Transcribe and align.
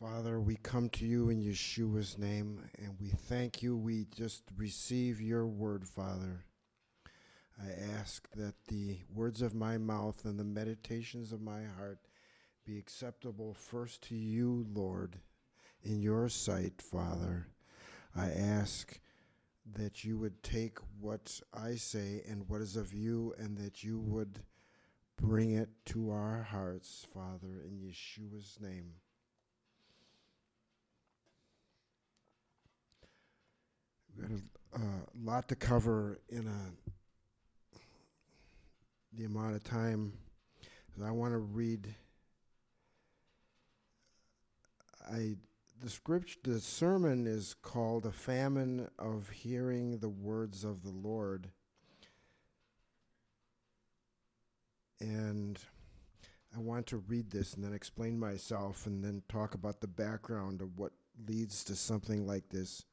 Father, 0.00 0.38
we 0.38 0.56
come 0.56 0.90
to 0.90 1.06
you 1.06 1.30
in 1.30 1.40
Yeshua's 1.40 2.18
name 2.18 2.68
and 2.76 2.96
we 3.00 3.08
thank 3.08 3.62
you. 3.62 3.74
We 3.74 4.04
just 4.14 4.42
receive 4.54 5.22
your 5.22 5.46
word, 5.46 5.88
Father. 5.88 6.44
I 7.58 7.70
ask 7.98 8.28
that 8.32 8.56
the 8.68 8.98
words 9.14 9.40
of 9.40 9.54
my 9.54 9.78
mouth 9.78 10.26
and 10.26 10.38
the 10.38 10.44
meditations 10.44 11.32
of 11.32 11.40
my 11.40 11.62
heart 11.78 12.00
be 12.66 12.76
acceptable 12.76 13.54
first 13.54 14.02
to 14.08 14.14
you, 14.14 14.66
Lord, 14.74 15.16
in 15.82 16.02
your 16.02 16.28
sight, 16.28 16.82
Father. 16.82 17.46
I 18.14 18.32
ask 18.32 19.00
that 19.78 20.04
you 20.04 20.18
would 20.18 20.42
take 20.42 20.76
what 21.00 21.40
I 21.54 21.76
say 21.76 22.22
and 22.28 22.46
what 22.50 22.60
is 22.60 22.76
of 22.76 22.92
you, 22.92 23.34
and 23.38 23.56
that 23.56 23.82
you 23.82 23.98
would 23.98 24.40
bring 25.16 25.52
it 25.52 25.70
to 25.86 26.10
our 26.10 26.42
hearts, 26.42 27.06
Father, 27.14 27.62
in 27.64 27.78
Yeshua's 27.78 28.58
name. 28.60 28.92
Got 34.20 34.30
a 34.30 34.76
uh, 34.76 35.00
lot 35.22 35.48
to 35.48 35.56
cover 35.56 36.18
in 36.28 36.46
a 36.46 37.80
the 39.16 39.24
amount 39.24 39.54
of 39.54 39.64
time. 39.64 40.12
I 41.04 41.10
want 41.10 41.32
to 41.32 41.38
read. 41.38 41.94
I 45.10 45.36
the 45.82 45.90
script 45.90 46.44
the 46.44 46.58
sermon 46.58 47.26
is 47.26 47.54
called 47.54 48.06
a 48.06 48.12
famine 48.12 48.88
of 48.98 49.28
hearing 49.30 49.98
the 49.98 50.08
words 50.08 50.64
of 50.64 50.82
the 50.82 50.90
Lord. 50.90 51.50
And 55.00 55.58
I 56.56 56.60
want 56.60 56.86
to 56.86 56.96
read 56.96 57.30
this 57.30 57.52
and 57.52 57.62
then 57.62 57.74
explain 57.74 58.18
myself 58.18 58.86
and 58.86 59.04
then 59.04 59.22
talk 59.28 59.54
about 59.54 59.80
the 59.80 59.86
background 59.86 60.62
of 60.62 60.78
what 60.78 60.92
leads 61.28 61.62
to 61.64 61.76
something 61.76 62.26
like 62.26 62.48
this 62.48 62.84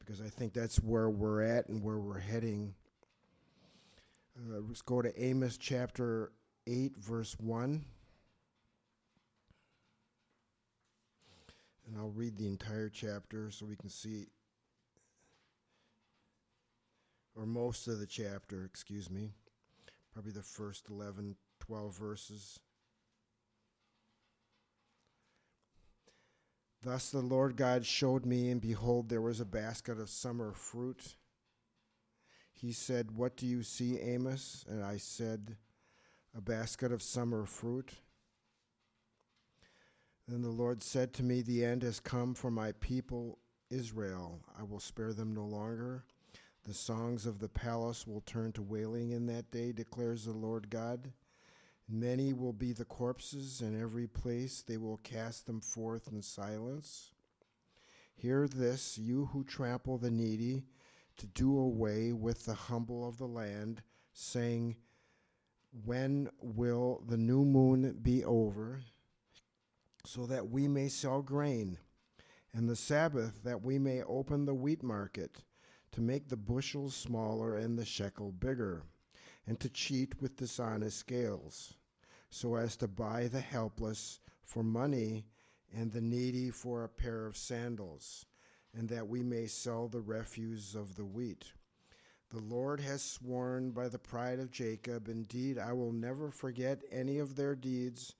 because 0.00 0.20
I 0.20 0.28
think 0.28 0.52
that's 0.52 0.76
where 0.76 1.08
we're 1.08 1.42
at 1.42 1.68
and 1.68 1.82
where 1.82 1.98
we're 1.98 2.18
heading. 2.18 2.74
Uh, 4.36 4.60
let's 4.66 4.82
go 4.82 5.00
to 5.00 5.22
Amos 5.22 5.56
chapter 5.56 6.32
8, 6.66 6.96
verse 6.96 7.36
1. 7.38 7.84
And 11.86 11.96
I'll 11.96 12.10
read 12.10 12.36
the 12.36 12.46
entire 12.46 12.88
chapter 12.88 13.50
so 13.50 13.66
we 13.66 13.76
can 13.76 13.88
see, 13.88 14.26
or 17.36 17.46
most 17.46 17.88
of 17.88 17.98
the 17.98 18.06
chapter, 18.06 18.64
excuse 18.64 19.10
me, 19.10 19.30
probably 20.12 20.32
the 20.32 20.42
first 20.42 20.88
11, 20.88 21.36
12 21.58 21.96
verses. 21.96 22.60
Thus 26.82 27.10
the 27.10 27.20
Lord 27.20 27.56
God 27.56 27.84
showed 27.84 28.24
me, 28.24 28.48
and 28.50 28.60
behold, 28.60 29.08
there 29.08 29.20
was 29.20 29.40
a 29.40 29.44
basket 29.44 30.00
of 30.00 30.08
summer 30.08 30.52
fruit. 30.52 31.16
He 32.52 32.72
said, 32.72 33.10
What 33.12 33.36
do 33.36 33.46
you 33.46 33.62
see, 33.62 33.98
Amos? 33.98 34.64
And 34.68 34.82
I 34.82 34.96
said, 34.96 35.56
A 36.36 36.40
basket 36.40 36.90
of 36.90 37.02
summer 37.02 37.44
fruit. 37.44 37.92
Then 40.26 40.42
the 40.42 40.48
Lord 40.48 40.82
said 40.82 41.12
to 41.14 41.22
me, 41.22 41.42
The 41.42 41.64
end 41.64 41.82
has 41.82 42.00
come 42.00 42.34
for 42.34 42.50
my 42.50 42.72
people 42.80 43.38
Israel. 43.70 44.40
I 44.58 44.62
will 44.62 44.80
spare 44.80 45.12
them 45.12 45.34
no 45.34 45.44
longer. 45.44 46.04
The 46.64 46.74
songs 46.74 47.26
of 47.26 47.38
the 47.38 47.48
palace 47.48 48.06
will 48.06 48.20
turn 48.22 48.52
to 48.52 48.62
wailing 48.62 49.10
in 49.10 49.26
that 49.26 49.50
day, 49.50 49.72
declares 49.72 50.24
the 50.24 50.32
Lord 50.32 50.70
God. 50.70 51.12
Many 51.92 52.32
will 52.32 52.52
be 52.52 52.72
the 52.72 52.84
corpses, 52.84 53.60
in 53.60 53.80
every 53.80 54.06
place 54.06 54.62
they 54.62 54.76
will 54.76 54.98
cast 54.98 55.46
them 55.46 55.60
forth 55.60 56.06
in 56.06 56.22
silence. 56.22 57.10
Hear 58.14 58.46
this, 58.46 58.96
you 58.96 59.26
who 59.32 59.42
trample 59.42 59.98
the 59.98 60.10
needy, 60.10 60.62
to 61.16 61.26
do 61.26 61.58
away 61.58 62.12
with 62.12 62.44
the 62.44 62.54
humble 62.54 63.08
of 63.08 63.18
the 63.18 63.26
land, 63.26 63.82
saying, 64.12 64.76
When 65.84 66.30
will 66.40 67.02
the 67.08 67.16
new 67.16 67.44
moon 67.44 67.98
be 68.00 68.24
over? 68.24 68.82
so 70.06 70.26
that 70.26 70.48
we 70.48 70.68
may 70.68 70.88
sell 70.88 71.22
grain, 71.22 71.76
and 72.52 72.68
the 72.68 72.76
Sabbath 72.76 73.42
that 73.42 73.62
we 73.62 73.78
may 73.78 74.02
open 74.04 74.44
the 74.44 74.54
wheat 74.54 74.82
market, 74.82 75.42
to 75.92 76.00
make 76.00 76.28
the 76.28 76.36
bushels 76.36 76.94
smaller 76.94 77.56
and 77.56 77.76
the 77.76 77.84
shekel 77.84 78.32
bigger, 78.32 78.84
and 79.46 79.58
to 79.60 79.68
cheat 79.68 80.20
with 80.22 80.36
dishonest 80.36 80.96
scales, 80.96 81.74
so 82.30 82.54
as 82.54 82.76
to 82.76 82.88
buy 82.88 83.28
the 83.28 83.40
helpless 83.40 84.20
for 84.42 84.62
money 84.62 85.26
and 85.76 85.92
the 85.92 86.00
needy 86.00 86.50
for 86.50 86.84
a 86.84 86.88
pair 86.88 87.26
of 87.26 87.36
sandals, 87.36 88.26
and 88.74 88.88
that 88.88 89.08
we 89.08 89.22
may 89.22 89.46
sell 89.46 89.88
the 89.88 90.00
refuse 90.00 90.74
of 90.74 90.96
the 90.96 91.04
wheat. 91.04 91.52
The 92.30 92.40
Lord 92.40 92.80
has 92.80 93.02
sworn 93.02 93.72
by 93.72 93.88
the 93.88 93.98
pride 93.98 94.38
of 94.38 94.52
Jacob, 94.52 95.08
indeed, 95.08 95.58
I 95.58 95.72
will 95.72 95.92
never 95.92 96.30
forget 96.30 96.82
any 96.90 97.18
of 97.18 97.34
their 97.34 97.56
deeds 97.56 98.14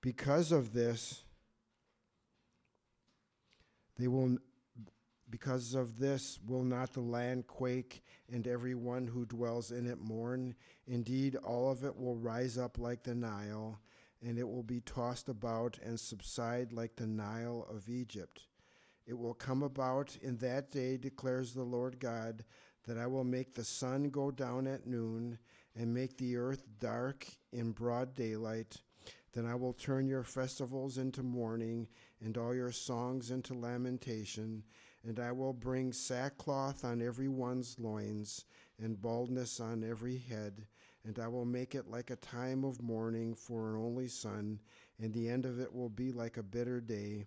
because 0.00 0.52
of 0.52 0.72
this, 0.72 1.22
they 3.98 4.06
will 4.06 4.38
because 5.30 5.74
of 5.74 5.98
this 5.98 6.38
will 6.46 6.62
not 6.62 6.92
the 6.92 7.00
land 7.00 7.46
quake 7.46 8.02
and 8.32 8.46
everyone 8.46 9.06
who 9.06 9.26
dwells 9.26 9.70
in 9.70 9.86
it 9.86 10.00
mourn? 10.00 10.54
Indeed 10.86 11.36
all 11.36 11.70
of 11.70 11.84
it 11.84 11.96
will 11.96 12.16
rise 12.16 12.58
up 12.58 12.78
like 12.78 13.02
the 13.02 13.14
nile 13.14 13.80
and 14.22 14.38
it 14.38 14.48
will 14.48 14.62
be 14.62 14.80
tossed 14.80 15.28
about 15.28 15.78
and 15.84 15.98
subside 15.98 16.72
like 16.72 16.96
the 16.96 17.06
nile 17.06 17.66
of 17.70 17.88
egypt. 17.88 18.46
It 19.06 19.16
will 19.16 19.34
come 19.34 19.62
about 19.62 20.16
in 20.20 20.36
that 20.38 20.70
day 20.70 20.96
declares 20.96 21.54
the 21.54 21.62
lord 21.62 22.00
god 22.00 22.44
that 22.86 22.98
i 22.98 23.06
will 23.06 23.24
make 23.24 23.54
the 23.54 23.64
sun 23.64 24.10
go 24.10 24.30
down 24.30 24.66
at 24.66 24.86
noon 24.86 25.38
and 25.78 25.94
make 25.94 26.16
the 26.16 26.36
earth 26.36 26.62
dark 26.80 27.26
in 27.52 27.70
broad 27.72 28.14
daylight. 28.14 28.78
Then 29.32 29.46
I 29.46 29.54
will 29.54 29.72
turn 29.72 30.08
your 30.08 30.24
festivals 30.24 30.98
into 30.98 31.22
mourning, 31.22 31.86
and 32.20 32.36
all 32.36 32.54
your 32.54 32.72
songs 32.72 33.30
into 33.30 33.54
lamentation, 33.54 34.64
and 35.06 35.20
I 35.20 35.32
will 35.32 35.52
bring 35.52 35.92
sackcloth 35.92 36.84
on 36.84 37.02
every 37.02 37.28
one's 37.28 37.78
loins, 37.78 38.44
and 38.78 39.00
baldness 39.00 39.60
on 39.60 39.82
every 39.82 40.18
head, 40.18 40.66
and 41.04 41.18
I 41.18 41.28
will 41.28 41.44
make 41.44 41.74
it 41.74 41.88
like 41.88 42.10
a 42.10 42.16
time 42.16 42.64
of 42.64 42.82
mourning 42.82 43.34
for 43.34 43.70
an 43.70 43.76
only 43.76 44.08
son, 44.08 44.60
and 45.00 45.12
the 45.12 45.28
end 45.28 45.44
of 45.44 45.60
it 45.60 45.74
will 45.74 45.88
be 45.88 46.12
like 46.12 46.36
a 46.36 46.42
bitter 46.42 46.80
day. 46.80 47.26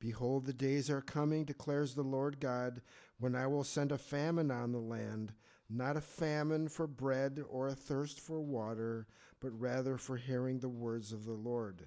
Behold, 0.00 0.46
the 0.46 0.52
days 0.52 0.90
are 0.90 1.00
coming, 1.00 1.44
declares 1.44 1.94
the 1.94 2.02
Lord 2.02 2.40
God, 2.40 2.82
when 3.18 3.34
I 3.34 3.46
will 3.46 3.64
send 3.64 3.92
a 3.92 3.98
famine 3.98 4.50
on 4.50 4.72
the 4.72 4.80
land, 4.80 5.32
not 5.70 5.96
a 5.96 6.00
famine 6.00 6.68
for 6.68 6.86
bread 6.86 7.42
or 7.48 7.68
a 7.68 7.74
thirst 7.74 8.20
for 8.20 8.40
water 8.40 9.06
but 9.44 9.60
rather 9.60 9.98
for 9.98 10.16
hearing 10.16 10.58
the 10.58 10.68
words 10.70 11.12
of 11.12 11.26
the 11.26 11.34
Lord. 11.34 11.84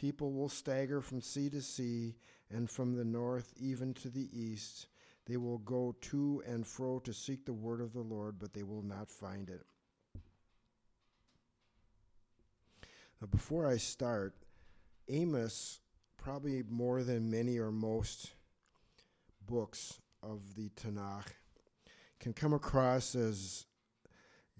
People 0.00 0.32
will 0.32 0.48
stagger 0.48 1.02
from 1.02 1.20
sea 1.20 1.50
to 1.50 1.60
sea, 1.60 2.14
and 2.50 2.70
from 2.70 2.96
the 2.96 3.04
north 3.04 3.52
even 3.60 3.92
to 3.92 4.08
the 4.08 4.30
east. 4.32 4.86
They 5.26 5.36
will 5.36 5.58
go 5.58 5.94
to 6.00 6.42
and 6.46 6.66
fro 6.66 7.00
to 7.00 7.12
seek 7.12 7.44
the 7.44 7.52
word 7.52 7.82
of 7.82 7.92
the 7.92 8.00
Lord, 8.00 8.38
but 8.38 8.54
they 8.54 8.62
will 8.62 8.82
not 8.82 9.10
find 9.10 9.50
it. 9.50 9.66
Now, 13.20 13.26
before 13.30 13.68
I 13.68 13.76
start, 13.76 14.34
Amos, 15.06 15.80
probably 16.16 16.62
more 16.66 17.02
than 17.02 17.30
many 17.30 17.58
or 17.58 17.70
most 17.70 18.32
books 19.46 20.00
of 20.22 20.54
the 20.56 20.70
Tanakh, 20.70 21.34
can 22.20 22.32
come 22.32 22.54
across 22.54 23.14
as 23.14 23.66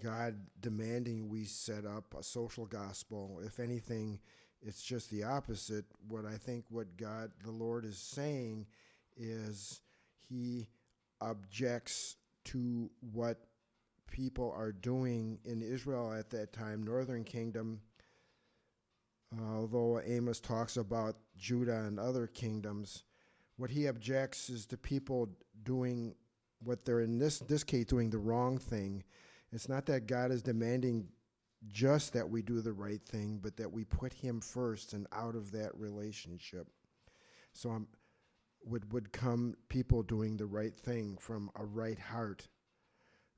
God 0.03 0.34
demanding 0.61 1.31
we 1.31 1.45
set 1.45 1.87
up 1.87 2.15
a 2.19 2.22
social 2.22 2.67
gospel. 2.67 3.41
If 3.43 3.59
anything, 3.59 4.19
it's 4.62 4.82
just 4.82 5.10
the 5.10 5.25
opposite. 5.25 5.84
What 6.09 6.24
I 6.24 6.36
think 6.36 6.65
what 6.68 6.97
God, 6.97 7.30
the 7.45 7.51
Lord, 7.51 7.84
is 7.84 7.98
saying 7.98 8.66
is 9.16 9.80
He 10.28 10.68
objects 11.21 12.16
to 12.47 12.91
what 13.12 13.39
people 14.10 14.53
are 14.57 14.72
doing 14.72 15.39
in 15.45 15.62
Israel 15.62 16.12
at 16.12 16.30
that 16.30 16.53
time, 16.53 16.83
Northern 16.83 17.24
Kingdom. 17.24 17.80
Although 19.54 20.01
Amos 20.01 20.41
talks 20.41 20.77
about 20.77 21.16
Judah 21.39 21.84
and 21.84 22.01
other 22.01 22.27
kingdoms, 22.27 23.04
what 23.57 23.71
he 23.71 23.86
objects 23.86 24.51
is 24.51 24.66
to 24.66 24.77
people 24.77 25.28
doing 25.62 26.15
what 26.65 26.84
they're 26.84 27.01
in 27.01 27.18
this 27.18 27.39
this 27.41 27.62
case 27.62 27.84
doing 27.84 28.10
the 28.10 28.18
wrong 28.18 28.59
thing 28.59 29.04
it's 29.53 29.68
not 29.68 29.86
that 29.86 30.07
God 30.07 30.30
is 30.30 30.42
demanding 30.42 31.09
just 31.68 32.12
that 32.15 32.28
we 32.28 32.42
do 32.42 32.60
the 32.60 32.72
right 32.72 33.03
thing, 33.03 33.39
but 33.42 33.57
that 33.57 33.72
we 33.72 33.84
put 33.84 34.12
Him 34.12 34.41
first 34.41 34.92
and 34.92 35.07
out 35.12 35.34
of 35.34 35.53
that 35.53 35.77
relationship. 35.77 36.66
So 37.53 37.71
I'm, 37.71 37.89
would 38.65 38.92
would 38.92 39.12
come 39.12 39.57
people 39.68 40.03
doing 40.03 40.36
the 40.36 40.47
right 40.47 40.74
thing 40.74 41.16
from 41.18 41.51
a 41.57 41.65
right 41.65 41.98
heart, 41.98 42.48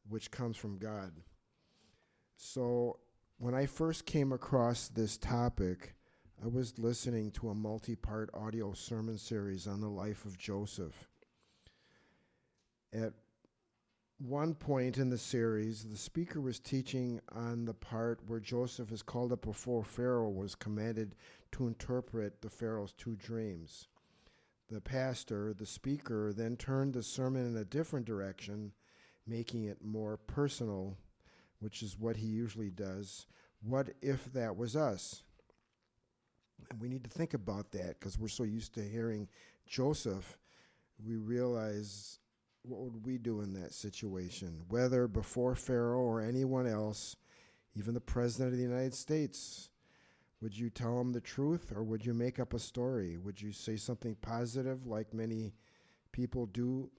which 0.08 0.30
comes 0.30 0.56
from 0.56 0.78
God. 0.78 1.12
So 2.36 2.98
when 3.38 3.54
I 3.54 3.66
first 3.66 4.06
came 4.06 4.32
across 4.32 4.88
this 4.88 5.16
topic, 5.16 5.94
I 6.42 6.48
was 6.48 6.78
listening 6.78 7.30
to 7.32 7.50
a 7.50 7.54
multi 7.54 7.94
part 7.94 8.30
audio 8.34 8.72
sermon 8.72 9.18
series 9.18 9.66
on 9.66 9.80
the 9.80 9.88
life 9.88 10.24
of 10.24 10.38
Joseph. 10.38 11.08
At 12.92 13.12
one 14.28 14.54
point 14.54 14.98
in 14.98 15.10
the 15.10 15.18
series, 15.18 15.82
the 15.82 15.96
speaker 15.96 16.40
was 16.40 16.60
teaching 16.60 17.20
on 17.32 17.64
the 17.64 17.74
part 17.74 18.20
where 18.28 18.38
Joseph 18.38 18.92
is 18.92 19.02
called 19.02 19.32
up 19.32 19.42
before 19.42 19.82
Pharaoh 19.82 20.30
was 20.30 20.54
commanded 20.54 21.16
to 21.50 21.66
interpret 21.66 22.40
the 22.40 22.48
Pharaoh's 22.48 22.92
two 22.92 23.16
dreams. 23.16 23.88
The 24.70 24.80
pastor, 24.80 25.52
the 25.52 25.66
speaker, 25.66 26.32
then 26.32 26.56
turned 26.56 26.94
the 26.94 27.02
sermon 27.02 27.46
in 27.46 27.56
a 27.56 27.64
different 27.64 28.06
direction, 28.06 28.72
making 29.26 29.64
it 29.64 29.84
more 29.84 30.16
personal, 30.18 30.96
which 31.58 31.82
is 31.82 31.98
what 31.98 32.16
he 32.16 32.28
usually 32.28 32.70
does. 32.70 33.26
What 33.60 33.90
if 34.02 34.32
that 34.34 34.56
was 34.56 34.76
us? 34.76 35.24
And 36.70 36.80
we 36.80 36.88
need 36.88 37.02
to 37.04 37.10
think 37.10 37.34
about 37.34 37.72
that 37.72 37.98
because 37.98 38.20
we're 38.20 38.28
so 38.28 38.44
used 38.44 38.74
to 38.74 38.82
hearing 38.82 39.28
Joseph. 39.66 40.38
We 41.04 41.16
realize 41.16 42.20
what 42.62 42.80
would 42.80 43.04
we 43.04 43.18
do 43.18 43.40
in 43.40 43.52
that 43.54 43.72
situation? 43.72 44.62
Whether 44.68 45.08
before 45.08 45.54
Pharaoh 45.54 46.00
or 46.00 46.20
anyone 46.20 46.66
else, 46.66 47.16
even 47.74 47.94
the 47.94 48.00
President 48.00 48.52
of 48.52 48.58
the 48.58 48.64
United 48.64 48.94
States, 48.94 49.70
would 50.40 50.56
you 50.56 50.70
tell 50.70 51.00
him 51.00 51.12
the 51.12 51.20
truth 51.20 51.72
or 51.74 51.82
would 51.82 52.04
you 52.04 52.14
make 52.14 52.38
up 52.38 52.54
a 52.54 52.58
story? 52.58 53.16
Would 53.16 53.40
you 53.40 53.52
say 53.52 53.76
something 53.76 54.16
positive 54.20 54.86
like 54.86 55.14
many 55.14 55.54
people 56.12 56.46
do 56.46 56.90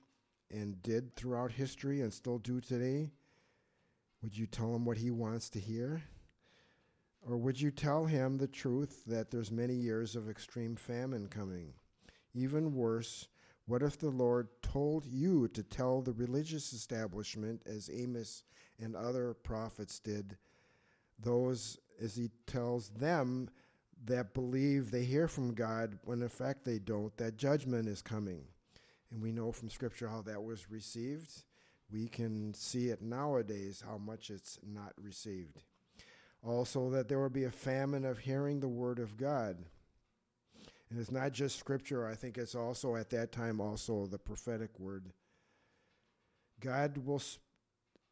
and 0.49 0.81
did 0.81 1.15
throughout 1.15 1.51
history 1.51 2.01
and 2.01 2.13
still 2.13 2.39
do 2.39 2.59
today? 2.59 3.11
Would 4.21 4.37
you 4.37 4.47
tell 4.47 4.73
him 4.73 4.85
what 4.85 4.97
he 4.97 5.11
wants 5.11 5.49
to 5.51 5.59
hear? 5.59 6.03
Or 7.21 7.37
would 7.37 7.59
you 7.59 7.71
tell 7.71 8.05
him 8.05 8.37
the 8.37 8.47
truth 8.47 9.03
that 9.07 9.31
there's 9.31 9.51
many 9.51 9.73
years 9.73 10.15
of 10.15 10.29
extreme 10.29 10.75
famine 10.75 11.27
coming? 11.27 11.73
Even 12.33 12.73
worse, 12.73 13.27
what 13.65 13.81
if 13.81 13.97
the 13.97 14.09
Lord 14.09 14.49
told 14.61 15.05
you 15.05 15.47
to 15.49 15.63
tell 15.63 16.01
the 16.01 16.13
religious 16.13 16.73
establishment, 16.73 17.61
as 17.65 17.89
Amos 17.93 18.43
and 18.79 18.95
other 18.95 19.33
prophets 19.33 19.99
did, 19.99 20.37
those 21.19 21.77
as 22.01 22.15
he 22.15 22.29
tells 22.47 22.89
them 22.89 23.49
that 24.05 24.33
believe 24.33 24.91
they 24.91 25.03
hear 25.03 25.27
from 25.27 25.53
God 25.53 25.97
when 26.03 26.21
in 26.21 26.29
fact 26.29 26.65
they 26.65 26.79
don't, 26.79 27.15
that 27.17 27.37
judgment 27.37 27.87
is 27.87 28.01
coming? 28.01 28.43
And 29.11 29.21
we 29.21 29.31
know 29.31 29.51
from 29.51 29.69
Scripture 29.69 30.09
how 30.09 30.21
that 30.23 30.43
was 30.43 30.69
received. 30.69 31.43
We 31.91 32.07
can 32.07 32.53
see 32.53 32.89
it 32.89 33.01
nowadays 33.01 33.83
how 33.85 33.97
much 33.97 34.29
it's 34.29 34.59
not 34.65 34.93
received. 35.01 35.61
Also, 36.45 36.89
that 36.89 37.07
there 37.07 37.19
will 37.19 37.29
be 37.29 37.45
a 37.45 37.51
famine 37.51 38.03
of 38.03 38.17
hearing 38.17 38.59
the 38.59 38.67
Word 38.67 38.99
of 38.99 39.15
God. 39.15 39.57
And 40.89 40.99
it's 40.99 41.11
not 41.11 41.31
just 41.31 41.57
scripture, 41.57 42.07
I 42.07 42.15
think 42.15 42.37
it's 42.37 42.55
also 42.55 42.95
at 42.95 43.09
that 43.11 43.31
time 43.31 43.59
also 43.59 44.05
the 44.05 44.19
prophetic 44.19 44.79
word. 44.79 45.11
God 46.59 46.97
will 46.97 47.19
sp- 47.19 47.41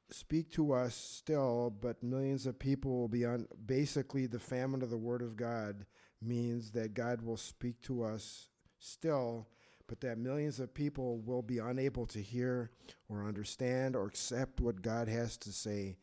speak 0.09 0.51
to 0.51 0.73
us 0.73 0.95
still, 0.95 1.73
but 1.81 2.03
millions 2.03 2.45
of 2.45 2.59
people 2.59 2.91
will 2.91 3.07
be 3.07 3.25
on. 3.25 3.47
Basically, 3.65 4.25
the 4.25 4.39
famine 4.39 4.81
of 4.81 4.89
the 4.89 4.97
word 4.97 5.21
of 5.21 5.37
God 5.37 5.85
means 6.21 6.71
that 6.71 6.93
God 6.93 7.21
will 7.21 7.37
speak 7.37 7.81
to 7.83 8.03
us 8.03 8.49
still, 8.79 9.47
but 9.87 10.01
that 10.01 10.17
millions 10.17 10.59
of 10.59 10.73
people 10.73 11.19
will 11.19 11.41
be 11.41 11.59
unable 11.59 12.05
to 12.07 12.21
hear 12.21 12.71
or 13.09 13.25
understand 13.27 13.95
or 13.95 14.05
accept 14.05 14.59
what 14.59 14.81
God 14.81 15.07
has 15.07 15.37
to 15.37 15.51
say. 15.51 15.97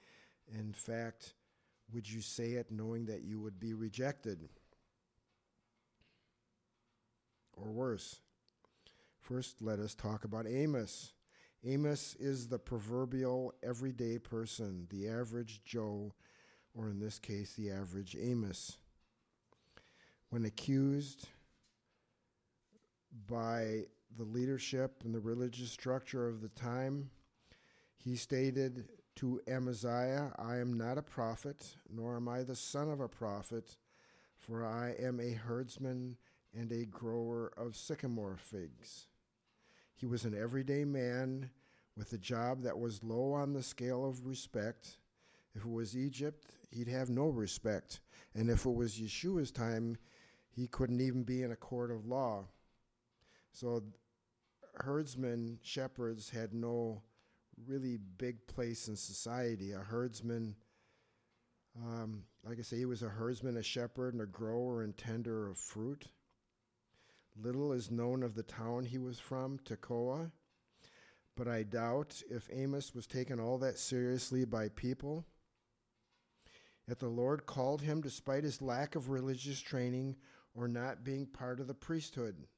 In 0.58 0.72
fact, 0.72 1.34
would 1.92 2.10
you 2.10 2.20
say 2.20 2.52
it 2.52 2.70
knowing 2.70 3.06
that 3.06 3.22
you 3.22 3.40
would 3.40 3.58
be 3.60 3.74
rejected? 3.74 4.48
Or 7.60 7.70
worse. 7.70 8.20
First, 9.20 9.60
let 9.60 9.78
us 9.78 9.94
talk 9.94 10.24
about 10.24 10.46
Amos. 10.46 11.12
Amos 11.64 12.14
is 12.20 12.48
the 12.48 12.58
proverbial 12.58 13.52
everyday 13.62 14.18
person, 14.18 14.86
the 14.90 15.08
average 15.08 15.62
Joe, 15.64 16.14
or 16.74 16.88
in 16.88 17.00
this 17.00 17.18
case, 17.18 17.54
the 17.54 17.70
average 17.70 18.16
Amos. 18.18 18.78
When 20.30 20.44
accused 20.44 21.28
by 23.26 23.82
the 24.16 24.24
leadership 24.24 25.02
and 25.04 25.14
the 25.14 25.20
religious 25.20 25.70
structure 25.70 26.28
of 26.28 26.40
the 26.40 26.48
time, 26.48 27.10
he 27.96 28.16
stated 28.16 28.88
to 29.16 29.40
Amaziah, 29.48 30.32
I 30.38 30.58
am 30.58 30.78
not 30.78 30.96
a 30.96 31.02
prophet, 31.02 31.74
nor 31.92 32.16
am 32.16 32.28
I 32.28 32.44
the 32.44 32.54
son 32.54 32.88
of 32.88 33.00
a 33.00 33.08
prophet, 33.08 33.76
for 34.36 34.64
I 34.64 34.94
am 34.98 35.18
a 35.18 35.32
herdsman 35.32 36.16
and 36.58 36.72
a 36.72 36.84
grower 36.86 37.52
of 37.56 37.76
sycamore 37.76 38.36
figs. 38.36 39.06
He 39.94 40.06
was 40.06 40.24
an 40.24 40.36
everyday 40.36 40.84
man 40.84 41.50
with 41.96 42.12
a 42.12 42.18
job 42.18 42.62
that 42.62 42.78
was 42.78 43.04
low 43.04 43.32
on 43.32 43.52
the 43.52 43.62
scale 43.62 44.04
of 44.04 44.26
respect. 44.26 44.98
If 45.54 45.64
it 45.64 45.70
was 45.70 45.96
Egypt, 45.96 46.46
he'd 46.70 46.88
have 46.88 47.10
no 47.10 47.28
respect. 47.28 48.00
And 48.34 48.50
if 48.50 48.66
it 48.66 48.74
was 48.74 48.98
Yeshua's 48.98 49.52
time, 49.52 49.98
he 50.50 50.66
couldn't 50.66 51.00
even 51.00 51.22
be 51.22 51.42
in 51.42 51.52
a 51.52 51.56
court 51.56 51.90
of 51.90 52.06
law. 52.06 52.44
So 53.52 53.82
herdsmen, 54.74 55.58
shepherds, 55.62 56.30
had 56.30 56.52
no 56.52 57.02
really 57.66 57.98
big 58.18 58.46
place 58.46 58.88
in 58.88 58.96
society. 58.96 59.72
A 59.72 59.78
herdsman, 59.78 60.56
um, 61.76 62.24
like 62.44 62.58
I 62.58 62.62
say, 62.62 62.78
he 62.78 62.84
was 62.84 63.02
a 63.02 63.08
herdsman, 63.08 63.56
a 63.56 63.62
shepherd, 63.62 64.14
and 64.14 64.22
a 64.22 64.26
grower 64.26 64.82
and 64.82 64.96
tender 64.96 65.48
of 65.48 65.56
fruit. 65.56 66.06
Little 67.40 67.72
is 67.72 67.90
known 67.90 68.24
of 68.24 68.34
the 68.34 68.42
town 68.42 68.84
he 68.84 68.98
was 68.98 69.20
from, 69.20 69.60
Tekoa, 69.60 70.32
but 71.36 71.46
I 71.46 71.62
doubt 71.62 72.20
if 72.28 72.48
Amos 72.52 72.96
was 72.96 73.06
taken 73.06 73.38
all 73.38 73.58
that 73.58 73.78
seriously 73.78 74.44
by 74.44 74.70
people. 74.70 75.24
Yet 76.88 76.98
the 76.98 77.08
Lord 77.08 77.46
called 77.46 77.82
him 77.82 78.00
despite 78.00 78.42
his 78.42 78.60
lack 78.60 78.96
of 78.96 79.08
religious 79.08 79.60
training 79.60 80.16
or 80.52 80.66
not 80.66 81.04
being 81.04 81.26
part 81.26 81.60
of 81.60 81.68
the 81.68 81.74
priesthood. 81.74 82.48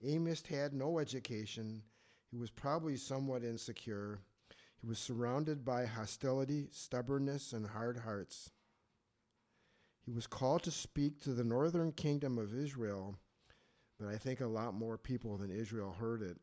Amos 0.00 0.42
had 0.46 0.74
no 0.74 1.00
education. 1.00 1.82
He 2.30 2.36
was 2.36 2.50
probably 2.50 2.96
somewhat 2.96 3.42
insecure. 3.42 4.20
He 4.80 4.86
was 4.86 5.00
surrounded 5.00 5.64
by 5.64 5.86
hostility, 5.86 6.68
stubbornness, 6.70 7.52
and 7.52 7.66
hard 7.66 7.98
hearts. 7.98 8.52
He 10.06 10.12
was 10.12 10.28
called 10.28 10.62
to 10.62 10.70
speak 10.70 11.20
to 11.22 11.30
the 11.30 11.42
northern 11.42 11.90
kingdom 11.90 12.38
of 12.38 12.54
Israel 12.54 13.18
but 14.00 14.08
I 14.08 14.16
think 14.16 14.40
a 14.40 14.46
lot 14.46 14.72
more 14.72 14.96
people 14.96 15.36
than 15.36 15.50
Israel 15.50 15.94
heard 15.98 16.22
it. 16.22 16.38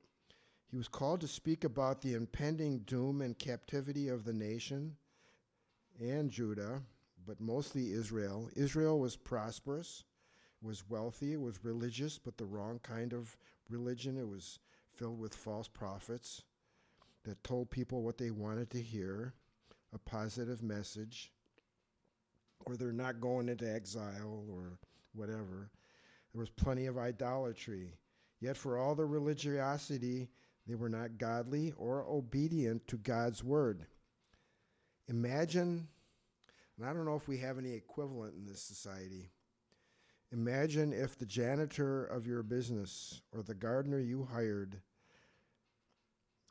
He 0.69 0.77
was 0.77 0.87
called 0.87 1.21
to 1.21 1.27
speak 1.27 1.63
about 1.63 2.01
the 2.01 2.13
impending 2.13 2.79
doom 2.79 3.21
and 3.21 3.37
captivity 3.37 4.09
of 4.09 4.25
the 4.25 4.33
nation 4.33 4.95
and 5.99 6.29
Judah, 6.29 6.83
but 7.25 7.41
mostly 7.41 7.93
Israel. 7.93 8.49
Israel 8.55 8.99
was 8.99 9.15
prosperous, 9.15 10.03
was 10.61 10.87
wealthy, 10.87 11.35
was 11.35 11.63
religious, 11.63 12.19
but 12.19 12.37
the 12.37 12.45
wrong 12.45 12.79
kind 12.83 13.13
of 13.13 13.35
religion. 13.69 14.17
It 14.17 14.27
was 14.27 14.59
filled 14.93 15.19
with 15.19 15.33
false 15.33 15.67
prophets 15.67 16.43
that 17.23 17.43
told 17.43 17.71
people 17.71 18.03
what 18.03 18.17
they 18.17 18.29
wanted 18.29 18.69
to 18.71 18.81
hear, 18.81 19.33
a 19.93 19.97
positive 19.97 20.61
message, 20.61 21.31
or 22.65 22.75
they're 22.75 22.91
not 22.91 23.21
going 23.21 23.49
into 23.49 23.73
exile 23.73 24.45
or 24.51 24.77
whatever. 25.13 25.71
There 26.37 26.41
was 26.43 26.49
plenty 26.51 26.85
of 26.85 26.99
idolatry. 26.99 27.95
Yet, 28.39 28.57
for 28.57 28.77
all 28.77 28.93
their 28.93 29.07
religiosity, 29.07 30.29
they 30.67 30.75
were 30.75 30.87
not 30.87 31.17
godly 31.17 31.73
or 31.75 32.05
obedient 32.07 32.87
to 32.89 32.97
God's 32.97 33.43
word. 33.43 33.87
Imagine, 35.07 35.87
and 36.77 36.87
I 36.87 36.93
don't 36.93 37.05
know 37.05 37.15
if 37.15 37.27
we 37.27 37.39
have 37.39 37.57
any 37.57 37.73
equivalent 37.73 38.35
in 38.35 38.45
this 38.45 38.61
society. 38.61 39.31
Imagine 40.31 40.93
if 40.93 41.17
the 41.17 41.25
janitor 41.25 42.05
of 42.05 42.27
your 42.27 42.43
business 42.43 43.19
or 43.33 43.41
the 43.41 43.55
gardener 43.55 43.99
you 43.99 44.27
hired 44.31 44.79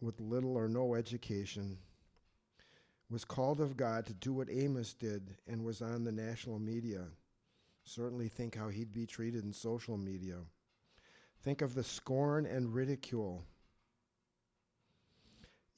with 0.00 0.20
little 0.20 0.56
or 0.56 0.68
no 0.68 0.96
education 0.96 1.78
was 3.08 3.24
called 3.24 3.60
of 3.60 3.76
God 3.76 4.04
to 4.06 4.14
do 4.14 4.32
what 4.32 4.50
Amos 4.50 4.94
did 4.94 5.36
and 5.46 5.64
was 5.64 5.80
on 5.80 6.02
the 6.02 6.10
national 6.10 6.58
media. 6.58 7.04
Certainly 7.86 8.28
think 8.28 8.56
how 8.56 8.68
he'd 8.68 8.92
be 8.92 9.06
treated 9.06 9.44
in 9.44 9.52
social 9.52 9.96
media. 9.96 10.38
Think 11.42 11.62
of 11.62 11.74
the 11.74 11.84
scorn 11.84 12.44
and 12.44 12.74
ridicule. 12.74 13.44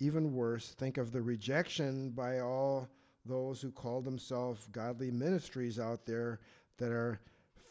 Even 0.00 0.32
worse, 0.32 0.70
think 0.70 0.96
of 0.96 1.12
the 1.12 1.20
rejection 1.20 2.10
by 2.10 2.40
all 2.40 2.88
those 3.26 3.60
who 3.60 3.70
call 3.70 4.00
themselves 4.00 4.66
godly 4.72 5.10
ministries 5.10 5.78
out 5.78 6.06
there 6.06 6.40
that 6.78 6.90
are 6.90 7.20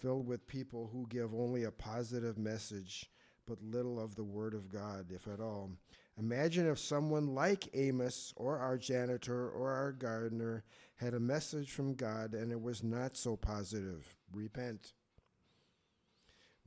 filled 0.02 0.28
with 0.28 0.46
people 0.46 0.88
who 0.94 1.08
give 1.10 1.34
only 1.34 1.64
a 1.64 1.72
positive 1.72 2.38
message 2.38 3.10
but 3.48 3.64
little 3.64 4.00
of 4.00 4.16
the 4.16 4.24
Word 4.24 4.54
of 4.54 4.70
God, 4.70 5.08
if 5.10 5.28
at 5.28 5.40
all. 5.40 5.72
Imagine 6.20 6.68
if 6.68 6.80
someone 6.80 7.36
like 7.36 7.70
Amos 7.76 8.34
or 8.36 8.58
our 8.58 8.78
janitor 8.78 9.50
or 9.50 9.72
our 9.72 9.92
gardener 9.92 10.64
had 10.96 11.14
a 11.14 11.20
message 11.20 11.72
from 11.72 11.94
God 11.94 12.34
and 12.34 12.52
it 12.52 12.60
was 12.60 12.84
not 12.84 13.16
so 13.16 13.36
positive. 13.36 14.16
Repent. 14.34 14.94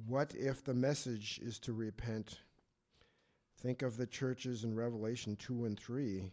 What 0.06 0.34
if 0.36 0.64
the 0.64 0.74
message 0.74 1.40
is 1.42 1.58
to 1.60 1.72
repent? 1.72 2.38
Think 3.60 3.82
of 3.82 3.96
the 3.96 4.06
churches 4.06 4.62
in 4.62 4.76
Revelation 4.76 5.36
2 5.36 5.64
and 5.64 5.78
3. 5.78 6.30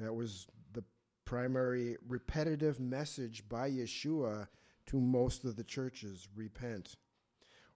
That 0.00 0.14
was 0.14 0.46
the 0.72 0.82
primary 1.26 1.98
repetitive 2.08 2.80
message 2.80 3.46
by 3.50 3.70
Yeshua 3.70 4.48
to 4.86 4.98
most 4.98 5.44
of 5.44 5.56
the 5.56 5.62
churches 5.62 6.26
repent. 6.34 6.96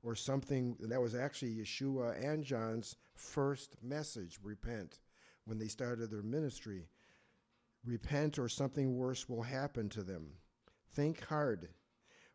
Or 0.04 0.14
something 0.14 0.76
that 0.80 1.00
was 1.00 1.14
actually 1.14 1.54
Yeshua 1.54 2.22
and 2.22 2.44
John's 2.44 2.96
first 3.14 3.76
message 3.82 4.38
repent 4.42 5.00
when 5.46 5.58
they 5.58 5.66
started 5.66 6.10
their 6.10 6.22
ministry. 6.22 6.88
Repent, 7.86 8.38
or 8.38 8.48
something 8.48 8.96
worse 8.96 9.28
will 9.28 9.42
happen 9.42 9.88
to 9.88 10.02
them. 10.02 10.26
Think 10.92 11.24
hard. 11.24 11.70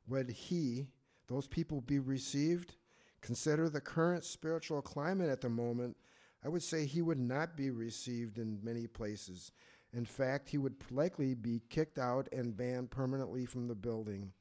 Would 0.07 0.31
he, 0.31 0.87
those 1.27 1.47
people, 1.47 1.81
be 1.81 1.99
received? 1.99 2.75
Consider 3.21 3.69
the 3.69 3.81
current 3.81 4.23
spiritual 4.23 4.81
climate 4.81 5.29
at 5.29 5.41
the 5.41 5.49
moment. 5.49 5.95
I 6.43 6.49
would 6.49 6.63
say 6.63 6.85
he 6.85 7.01
would 7.01 7.19
not 7.19 7.55
be 7.55 7.69
received 7.69 8.39
in 8.39 8.59
many 8.63 8.87
places. 8.87 9.51
In 9.93 10.05
fact, 10.05 10.49
he 10.49 10.57
would 10.57 10.75
likely 10.89 11.33
be 11.33 11.61
kicked 11.69 11.99
out 11.99 12.29
and 12.31 12.55
banned 12.55 12.91
permanently 12.91 13.45
from 13.45 13.67
the 13.67 13.75
building, 13.75 14.31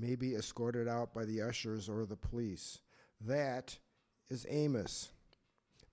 maybe 0.00 0.34
escorted 0.34 0.88
out 0.88 1.12
by 1.12 1.24
the 1.24 1.42
ushers 1.42 1.88
or 1.88 2.06
the 2.06 2.16
police. 2.16 2.78
That 3.20 3.78
is 4.28 4.46
Amos. 4.48 5.10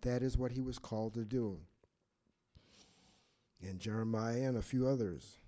That 0.02 0.24
is 0.24 0.38
what 0.38 0.52
he 0.52 0.62
was 0.62 0.80
called 0.80 1.14
to 1.16 1.26
do. 1.26 1.60
And 3.62 3.80
Jeremiah 3.80 4.48
and 4.48 4.58
a 4.58 4.62
few 4.62 4.88
others. 4.88 5.40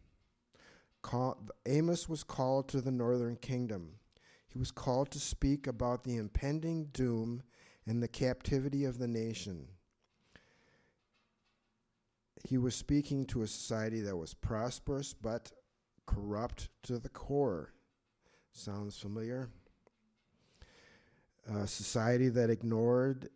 Amos 1.65 2.09
was 2.09 2.23
called 2.23 2.67
to 2.69 2.81
the 2.81 2.91
northern 2.91 3.35
kingdom. 3.35 3.93
He 4.47 4.57
was 4.57 4.71
called 4.71 5.11
to 5.11 5.19
speak 5.19 5.67
about 5.67 6.03
the 6.03 6.17
impending 6.17 6.85
doom 6.85 7.43
and 7.85 8.03
the 8.03 8.07
captivity 8.07 8.83
of 8.83 8.97
the 8.97 9.07
nation. 9.07 9.67
He 12.43 12.57
was 12.57 12.75
speaking 12.75 13.25
to 13.27 13.43
a 13.43 13.47
society 13.47 14.01
that 14.01 14.17
was 14.17 14.33
prosperous 14.33 15.13
but 15.13 15.51
corrupt 16.05 16.69
to 16.83 16.97
the 16.97 17.09
core. 17.09 17.73
Sounds 18.59 18.97
familiar? 18.97 19.47
A 21.49 21.65
society 21.65 22.27
that 22.27 22.49
ignored 22.49 23.29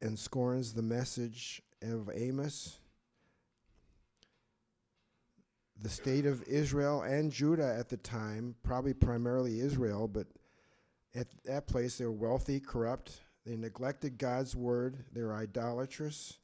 and 0.00 0.18
scorns 0.18 0.72
the 0.72 0.80
message 0.80 1.60
of 1.82 2.08
Amos. 2.14 2.78
The 5.82 5.90
state 5.90 6.24
of 6.24 6.42
Israel 6.44 7.02
and 7.02 7.30
Judah 7.30 7.76
at 7.78 7.90
the 7.90 7.98
time, 7.98 8.54
probably 8.62 8.94
primarily 8.94 9.60
Israel, 9.60 10.08
but 10.08 10.28
at 11.14 11.26
that 11.44 11.66
place 11.66 11.98
they 11.98 12.06
were 12.06 12.12
wealthy, 12.12 12.58
corrupt. 12.58 13.20
They 13.44 13.56
neglected 13.56 14.16
God's 14.16 14.56
word. 14.56 15.04
They 15.12 15.20
were 15.20 15.34
idolatrous. 15.34 16.38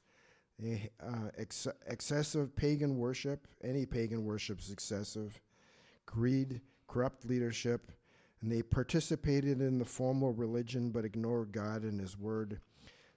They, 0.59 0.91
uh, 1.03 1.31
ex- 1.39 1.69
excessive 1.87 2.55
pagan 2.55 2.99
worship. 2.99 3.49
Any 3.65 3.87
pagan 3.87 4.27
worship 4.27 4.61
is 4.61 4.71
excessive. 4.71 5.41
Greed, 6.05 6.61
corrupt 6.87 7.25
leadership, 7.25 7.93
and 8.47 8.55
they 8.55 8.63
participated 8.63 9.61
in 9.61 9.77
the 9.77 9.85
formal 9.85 10.33
religion 10.33 10.91
but 10.91 11.05
ignored 11.05 11.51
God 11.51 11.83
and 11.83 12.01
His 12.01 12.17
word. 12.17 12.61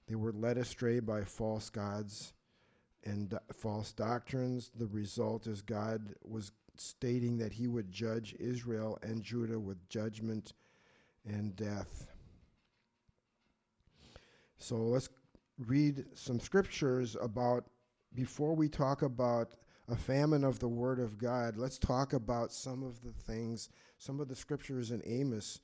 They 0.08 0.16
were 0.16 0.32
led 0.32 0.58
astray 0.58 1.02
by 1.02 1.24
false 1.24 1.70
gods 1.70 2.34
and 3.04 3.38
false 3.54 3.92
doctrines. 3.92 4.72
The 4.76 4.88
result 4.88 5.46
is 5.46 5.62
God 5.62 6.16
was 6.24 6.52
stating 6.78 7.38
that 7.38 7.54
He 7.54 7.68
would 7.68 7.92
judge 7.92 8.36
Israel 8.40 8.98
and 9.04 9.22
Judah 9.22 9.60
with 9.60 9.88
judgment 9.88 10.54
and 11.24 11.56
death. 11.56 12.08
So 14.58 14.78
let's 14.78 15.10
read 15.60 16.06
some 16.16 16.40
scriptures 16.40 17.16
about, 17.22 17.66
before 18.16 18.56
we 18.56 18.68
talk 18.68 19.04
about 19.04 19.54
a 19.90 19.96
famine 19.96 20.44
of 20.44 20.60
the 20.60 20.68
Word 20.68 21.00
of 21.00 21.18
God, 21.18 21.58
let's 21.58 21.80
talk 21.80 22.14
about 22.14 22.52
some 22.52 22.84
of 22.84 23.02
the 23.02 23.12
things, 23.12 23.70
some 23.98 24.20
of 24.20 24.28
the 24.28 24.36
scriptures 24.36 24.92
in 24.92 25.02
Amos 25.06 25.62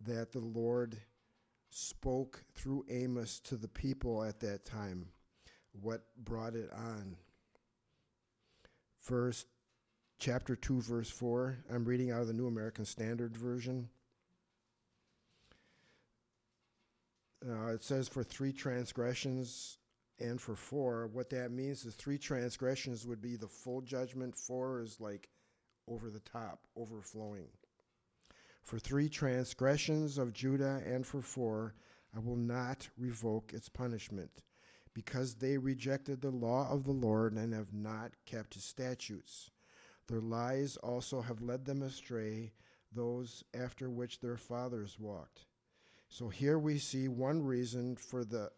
that 0.00 0.32
the 0.32 0.40
Lord 0.40 0.96
spoke 1.70 2.42
through 2.54 2.84
Amos 2.90 3.38
to 3.40 3.56
the 3.56 3.68
people 3.68 4.24
at 4.24 4.40
that 4.40 4.64
time. 4.64 5.06
What 5.80 6.02
brought 6.16 6.56
it 6.56 6.70
on? 6.72 7.16
First, 8.98 9.46
chapter 10.18 10.56
2 10.56 10.82
verse 10.82 11.10
4. 11.10 11.58
I'm 11.72 11.84
reading 11.84 12.10
out 12.10 12.22
of 12.22 12.26
the 12.26 12.32
New 12.32 12.48
American 12.48 12.84
Standard 12.84 13.36
Version. 13.36 13.88
Uh, 17.48 17.68
it 17.68 17.84
says 17.84 18.08
for 18.08 18.24
three 18.24 18.52
transgressions 18.52 19.78
and 20.20 20.40
for 20.40 20.54
four. 20.54 21.06
What 21.06 21.30
that 21.30 21.50
means 21.50 21.84
is 21.84 21.94
three 21.94 22.18
transgressions 22.18 23.06
would 23.06 23.20
be 23.20 23.36
the 23.36 23.48
full 23.48 23.80
judgment, 23.80 24.36
four 24.36 24.80
is 24.80 25.00
like 25.00 25.28
over 25.88 26.10
the 26.10 26.20
top, 26.20 26.60
overflowing. 26.76 27.48
For 28.62 28.78
three 28.78 29.08
transgressions 29.08 30.18
of 30.18 30.32
Judah 30.32 30.82
and 30.86 31.06
for 31.06 31.22
four, 31.22 31.74
I 32.14 32.18
will 32.18 32.36
not 32.36 32.88
revoke 32.98 33.52
its 33.52 33.68
punishment, 33.68 34.42
because 34.94 35.34
they 35.34 35.56
rejected 35.56 36.20
the 36.20 36.30
law 36.30 36.68
of 36.70 36.84
the 36.84 36.92
Lord 36.92 37.34
and 37.34 37.54
have 37.54 37.72
not 37.72 38.12
kept 38.26 38.54
his 38.54 38.64
statutes. 38.64 39.50
Their 40.08 40.20
lies 40.20 40.76
also 40.76 41.22
have 41.22 41.40
led 41.40 41.64
them 41.64 41.82
astray, 41.82 42.52
those 42.92 43.44
after 43.54 43.88
which 43.88 44.20
their 44.20 44.36
fathers 44.36 44.98
walked. 44.98 45.46
So 46.08 46.28
here 46.28 46.58
we 46.58 46.78
see 46.78 47.06
one 47.06 47.42
reason 47.42 47.94
for 47.94 48.24
the 48.24 48.50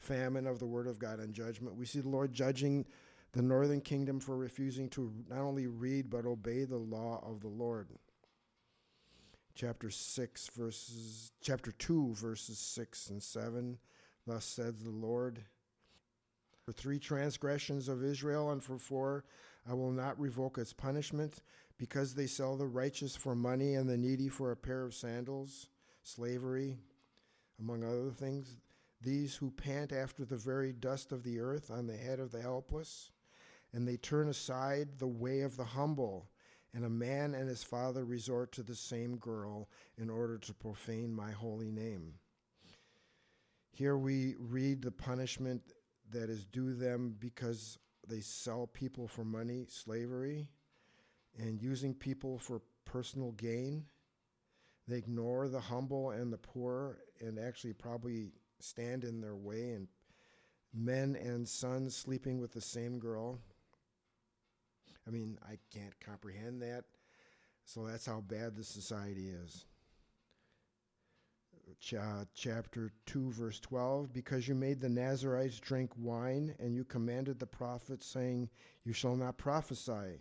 famine 0.00 0.46
of 0.46 0.58
the 0.58 0.66
word 0.66 0.86
of 0.86 0.98
God 0.98 1.20
and 1.20 1.32
judgment. 1.34 1.76
We 1.76 1.86
see 1.86 2.00
the 2.00 2.08
Lord 2.08 2.32
judging 2.32 2.86
the 3.32 3.42
northern 3.42 3.80
kingdom 3.80 4.18
for 4.18 4.36
refusing 4.36 4.88
to 4.90 5.12
not 5.28 5.40
only 5.40 5.66
read 5.66 6.10
but 6.10 6.26
obey 6.26 6.64
the 6.64 6.78
law 6.78 7.22
of 7.24 7.40
the 7.40 7.48
Lord. 7.48 7.88
Chapter 9.54 9.90
6 9.90 10.48
verses 10.56 11.32
chapter 11.42 11.70
2 11.72 12.14
verses 12.14 12.58
6 12.58 13.10
and 13.10 13.22
7 13.22 13.78
thus 14.26 14.44
says 14.44 14.74
the 14.82 14.90
Lord 14.90 15.44
for 16.64 16.72
three 16.72 16.98
transgressions 16.98 17.88
of 17.88 18.02
Israel 18.02 18.50
and 18.50 18.62
for 18.62 18.78
four 18.78 19.24
I 19.68 19.74
will 19.74 19.90
not 19.90 20.18
revoke 20.18 20.56
its 20.56 20.72
punishment 20.72 21.42
because 21.76 22.14
they 22.14 22.26
sell 22.26 22.56
the 22.56 22.66
righteous 22.66 23.16
for 23.16 23.34
money 23.34 23.74
and 23.74 23.88
the 23.88 23.98
needy 23.98 24.28
for 24.28 24.50
a 24.50 24.56
pair 24.56 24.82
of 24.84 24.94
sandals 24.94 25.68
slavery 26.02 26.78
among 27.60 27.84
other 27.84 28.10
things, 28.10 28.56
these 29.00 29.34
who 29.36 29.50
pant 29.50 29.92
after 29.92 30.24
the 30.24 30.36
very 30.36 30.72
dust 30.72 31.12
of 31.12 31.22
the 31.22 31.40
earth 31.40 31.70
on 31.70 31.86
the 31.86 31.96
head 31.96 32.20
of 32.20 32.32
the 32.32 32.42
helpless, 32.42 33.10
and 33.72 33.86
they 33.86 33.96
turn 33.96 34.28
aside 34.28 34.98
the 34.98 35.06
way 35.06 35.40
of 35.40 35.56
the 35.56 35.64
humble, 35.64 36.28
and 36.74 36.84
a 36.84 36.90
man 36.90 37.34
and 37.34 37.48
his 37.48 37.62
father 37.62 38.04
resort 38.04 38.52
to 38.52 38.62
the 38.62 38.74
same 38.74 39.16
girl 39.16 39.68
in 39.96 40.10
order 40.10 40.38
to 40.38 40.54
profane 40.54 41.12
my 41.14 41.30
holy 41.30 41.70
name. 41.70 42.14
Here 43.72 43.96
we 43.96 44.34
read 44.38 44.82
the 44.82 44.90
punishment 44.90 45.62
that 46.10 46.28
is 46.28 46.44
due 46.44 46.74
them 46.74 47.16
because 47.18 47.78
they 48.06 48.20
sell 48.20 48.66
people 48.66 49.06
for 49.06 49.24
money, 49.24 49.66
slavery, 49.68 50.48
and 51.38 51.62
using 51.62 51.94
people 51.94 52.38
for 52.38 52.62
personal 52.84 53.32
gain. 53.32 53.84
They 54.88 54.98
ignore 54.98 55.48
the 55.48 55.60
humble 55.60 56.10
and 56.10 56.32
the 56.32 56.38
poor 56.38 56.98
and 57.20 57.38
actually 57.38 57.72
probably 57.74 58.32
stand 58.62 59.04
in 59.04 59.20
their 59.20 59.36
way, 59.36 59.72
and 59.72 59.88
men 60.72 61.16
and 61.16 61.48
sons 61.48 61.96
sleeping 61.96 62.40
with 62.40 62.52
the 62.52 62.60
same 62.60 62.98
girl. 62.98 63.38
I 65.06 65.10
mean, 65.10 65.38
I 65.42 65.58
can't 65.72 65.98
comprehend 66.00 66.62
that. 66.62 66.84
So 67.64 67.86
that's 67.86 68.06
how 68.06 68.20
bad 68.20 68.56
the 68.56 68.64
society 68.64 69.28
is. 69.28 69.64
Ch- 71.78 71.94
uh, 71.94 72.24
chapter 72.34 72.92
2, 73.06 73.30
verse 73.30 73.60
12 73.60 74.12
Because 74.12 74.48
you 74.48 74.54
made 74.54 74.80
the 74.80 74.88
Nazarites 74.88 75.60
drink 75.60 75.90
wine, 75.96 76.54
and 76.58 76.74
you 76.74 76.84
commanded 76.84 77.38
the 77.38 77.46
prophets, 77.46 78.06
saying, 78.06 78.48
You 78.84 78.92
shall 78.92 79.16
not 79.16 79.38
prophesy. 79.38 80.20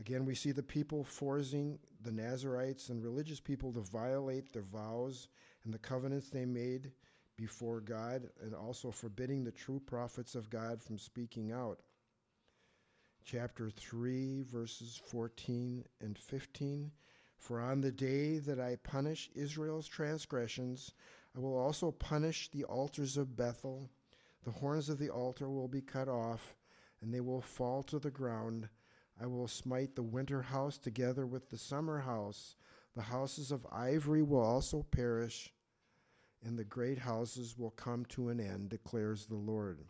Again, 0.00 0.24
we 0.24 0.34
see 0.34 0.52
the 0.52 0.62
people 0.62 1.02
forcing 1.02 1.78
the 2.02 2.12
Nazarites 2.12 2.88
and 2.88 3.02
religious 3.02 3.40
people 3.40 3.72
to 3.72 3.80
violate 3.80 4.52
their 4.52 4.62
vows 4.62 5.28
and 5.64 5.74
the 5.74 5.78
covenants 5.78 6.30
they 6.30 6.44
made 6.44 6.92
before 7.38 7.80
God, 7.80 8.28
and 8.42 8.54
also 8.54 8.90
forbidding 8.90 9.44
the 9.44 9.52
true 9.52 9.80
prophets 9.86 10.34
of 10.34 10.50
God 10.50 10.82
from 10.82 10.98
speaking 10.98 11.52
out. 11.52 11.78
Chapter 13.24 13.70
3, 13.70 14.42
verses 14.42 15.00
14 15.06 15.84
and 16.00 16.18
15. 16.18 16.90
For 17.38 17.60
on 17.60 17.80
the 17.80 17.92
day 17.92 18.38
that 18.38 18.58
I 18.58 18.76
punish 18.82 19.30
Israel's 19.34 19.86
transgressions, 19.86 20.92
I 21.36 21.38
will 21.38 21.56
also 21.56 21.92
punish 21.92 22.50
the 22.50 22.64
altars 22.64 23.16
of 23.16 23.36
Bethel. 23.36 23.88
The 24.44 24.50
horns 24.50 24.88
of 24.88 24.98
the 24.98 25.10
altar 25.10 25.48
will 25.48 25.68
be 25.68 25.80
cut 25.80 26.08
off, 26.08 26.56
and 27.00 27.14
they 27.14 27.20
will 27.20 27.40
fall 27.40 27.84
to 27.84 28.00
the 28.00 28.10
ground. 28.10 28.68
I 29.20 29.26
will 29.26 29.46
smite 29.46 29.94
the 29.94 30.02
winter 30.02 30.42
house 30.42 30.78
together 30.78 31.24
with 31.24 31.50
the 31.50 31.58
summer 31.58 32.00
house. 32.00 32.56
The 32.96 33.02
houses 33.02 33.52
of 33.52 33.66
ivory 33.70 34.22
will 34.22 34.42
also 34.42 34.82
perish, 34.82 35.52
and 36.44 36.58
the 36.58 36.64
great 36.64 36.98
houses 36.98 37.56
will 37.58 37.70
come 37.70 38.04
to 38.06 38.28
an 38.28 38.40
end, 38.40 38.68
declares 38.68 39.26
the 39.26 39.36
Lord. 39.36 39.84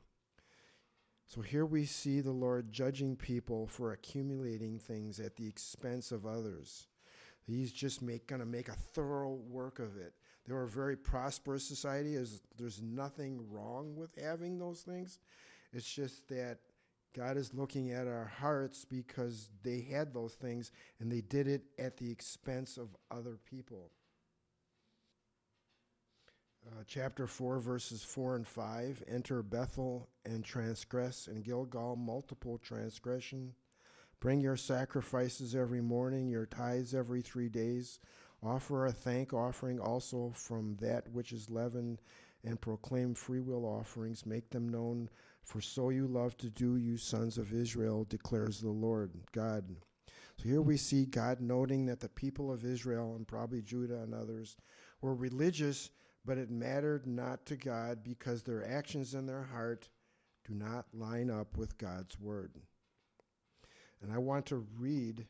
So 1.26 1.42
here 1.42 1.66
we 1.66 1.84
see 1.84 2.20
the 2.20 2.30
Lord 2.32 2.72
judging 2.72 3.14
people 3.14 3.66
for 3.66 3.92
accumulating 3.92 4.78
things 4.78 5.20
at 5.20 5.36
the 5.36 5.46
expense 5.46 6.10
of 6.10 6.24
others. 6.24 6.86
He's 7.46 7.70
just 7.70 8.00
going 8.00 8.40
to 8.40 8.46
make 8.46 8.68
a 8.68 8.72
thorough 8.72 9.34
work 9.34 9.78
of 9.78 9.96
it. 9.96 10.14
They 10.46 10.54
were 10.54 10.64
a 10.64 10.68
very 10.68 10.96
prosperous 10.96 11.66
society. 11.66 12.14
There's, 12.14 12.40
there's 12.56 12.80
nothing 12.80 13.44
wrong 13.50 13.94
with 13.94 14.10
having 14.18 14.58
those 14.58 14.80
things. 14.80 15.18
It's 15.74 15.90
just 15.90 16.28
that 16.28 16.58
God 17.14 17.36
is 17.36 17.52
looking 17.52 17.92
at 17.92 18.06
our 18.06 18.32
hearts 18.38 18.86
because 18.86 19.50
they 19.62 19.80
had 19.80 20.14
those 20.14 20.34
things 20.34 20.72
and 21.00 21.10
they 21.10 21.20
did 21.20 21.48
it 21.48 21.64
at 21.78 21.96
the 21.98 22.10
expense 22.10 22.78
of 22.78 22.96
other 23.10 23.38
people. 23.50 23.90
Uh, 26.66 26.82
chapter 26.86 27.26
4, 27.26 27.60
verses 27.60 28.02
4 28.02 28.36
and 28.36 28.46
5 28.46 29.02
Enter 29.08 29.42
Bethel 29.42 30.08
and 30.24 30.44
transgress, 30.44 31.26
and 31.26 31.44
Gilgal 31.44 31.96
multiple 31.96 32.58
transgression. 32.58 33.54
Bring 34.20 34.40
your 34.40 34.56
sacrifices 34.56 35.54
every 35.54 35.80
morning, 35.80 36.28
your 36.28 36.46
tithes 36.46 36.94
every 36.94 37.22
three 37.22 37.48
days. 37.48 38.00
Offer 38.42 38.86
a 38.86 38.92
thank 38.92 39.32
offering 39.32 39.80
also 39.80 40.32
from 40.34 40.76
that 40.80 41.08
which 41.12 41.32
is 41.32 41.50
leavened, 41.50 42.00
and 42.44 42.60
proclaim 42.60 43.14
freewill 43.14 43.64
offerings. 43.64 44.26
Make 44.26 44.50
them 44.50 44.68
known 44.68 45.08
for 45.42 45.60
so 45.60 45.90
you 45.90 46.06
love 46.06 46.36
to 46.38 46.50
do, 46.50 46.76
you 46.76 46.96
sons 46.96 47.38
of 47.38 47.52
Israel, 47.52 48.04
declares 48.08 48.60
the 48.60 48.70
Lord 48.70 49.12
God. 49.32 49.64
So 50.36 50.48
here 50.48 50.62
we 50.62 50.76
see 50.76 51.06
God 51.06 51.40
noting 51.40 51.86
that 51.86 52.00
the 52.00 52.08
people 52.08 52.52
of 52.52 52.64
Israel, 52.64 53.14
and 53.16 53.26
probably 53.26 53.62
Judah 53.62 54.02
and 54.02 54.14
others, 54.14 54.56
were 55.00 55.14
religious, 55.14 55.90
but 56.24 56.38
it 56.38 56.50
mattered 56.50 57.06
not 57.06 57.46
to 57.46 57.56
God 57.56 58.04
because 58.04 58.42
their 58.42 58.66
actions 58.68 59.14
in 59.14 59.26
their 59.26 59.44
heart 59.44 59.88
do 60.46 60.54
not 60.54 60.86
line 60.92 61.30
up 61.30 61.56
with 61.56 61.78
God's 61.78 62.18
word. 62.18 62.52
And 64.02 64.12
I 64.12 64.18
want 64.18 64.46
to 64.46 64.66
read 64.78 65.26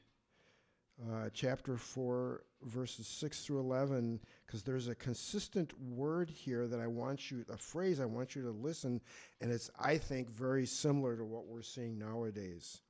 uh, 1.02 1.28
chapter 1.32 1.76
4, 1.76 2.42
verses 2.62 3.06
6 3.06 3.42
through 3.42 3.60
11, 3.60 4.20
because 4.46 4.62
there's 4.62 4.88
a 4.88 4.94
consistent 4.94 5.72
word 5.80 6.28
here 6.28 6.66
that 6.66 6.80
I 6.80 6.86
want 6.86 7.30
you, 7.30 7.44
a 7.52 7.56
phrase 7.56 8.00
I 8.00 8.04
want 8.04 8.34
you 8.34 8.42
to 8.42 8.50
listen, 8.50 9.00
and 9.40 9.52
it's, 9.52 9.70
I 9.78 9.96
think, 9.96 10.28
very 10.28 10.66
similar 10.66 11.16
to 11.16 11.24
what 11.24 11.46
we're 11.46 11.62
seeing 11.62 11.98
nowadays. 11.98 12.80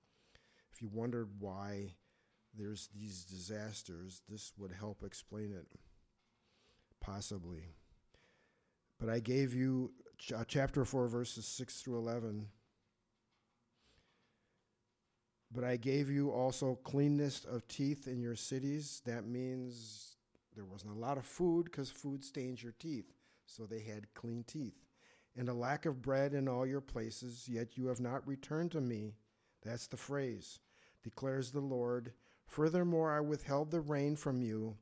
If 0.72 0.80
you 0.80 0.88
wondered 0.92 1.28
why 1.38 1.94
there's 2.56 2.88
these 2.98 3.24
disasters, 3.24 4.22
this 4.28 4.52
would 4.56 4.72
help 4.72 5.02
explain 5.02 5.52
it, 5.52 5.66
possibly. 7.00 7.74
But 8.98 9.08
I 9.08 9.20
gave 9.20 9.54
you 9.54 9.92
ch- 10.18 10.32
uh, 10.32 10.44
chapter 10.46 10.84
4, 10.84 11.08
verses 11.08 11.46
6 11.46 11.80
through 11.80 11.98
11. 11.98 12.48
But 15.50 15.64
I 15.64 15.76
gave 15.76 16.10
you 16.10 16.30
also 16.30 16.78
cleanness 16.84 17.44
of 17.44 17.66
teeth 17.68 18.06
in 18.06 18.20
your 18.20 18.36
cities. 18.36 19.00
That 19.06 19.26
means 19.26 20.16
there 20.54 20.66
wasn't 20.66 20.96
a 20.96 20.98
lot 20.98 21.16
of 21.16 21.24
food 21.24 21.64
because 21.64 21.90
food 21.90 22.22
stains 22.22 22.62
your 22.62 22.74
teeth. 22.78 23.14
So 23.46 23.64
they 23.64 23.80
had 23.80 24.12
clean 24.14 24.44
teeth. 24.46 24.84
And 25.36 25.48
a 25.48 25.54
lack 25.54 25.86
of 25.86 26.02
bread 26.02 26.34
in 26.34 26.48
all 26.48 26.66
your 26.66 26.80
places, 26.80 27.48
yet 27.48 27.78
you 27.78 27.86
have 27.86 28.00
not 28.00 28.26
returned 28.26 28.72
to 28.72 28.80
me. 28.80 29.14
That's 29.62 29.86
the 29.86 29.96
phrase, 29.96 30.58
declares 31.02 31.52
the 31.52 31.60
Lord. 31.60 32.12
Furthermore, 32.46 33.12
I 33.12 33.20
withheld 33.20 33.70
the 33.70 33.80
rain 33.80 34.16
from 34.16 34.42
you 34.42 34.76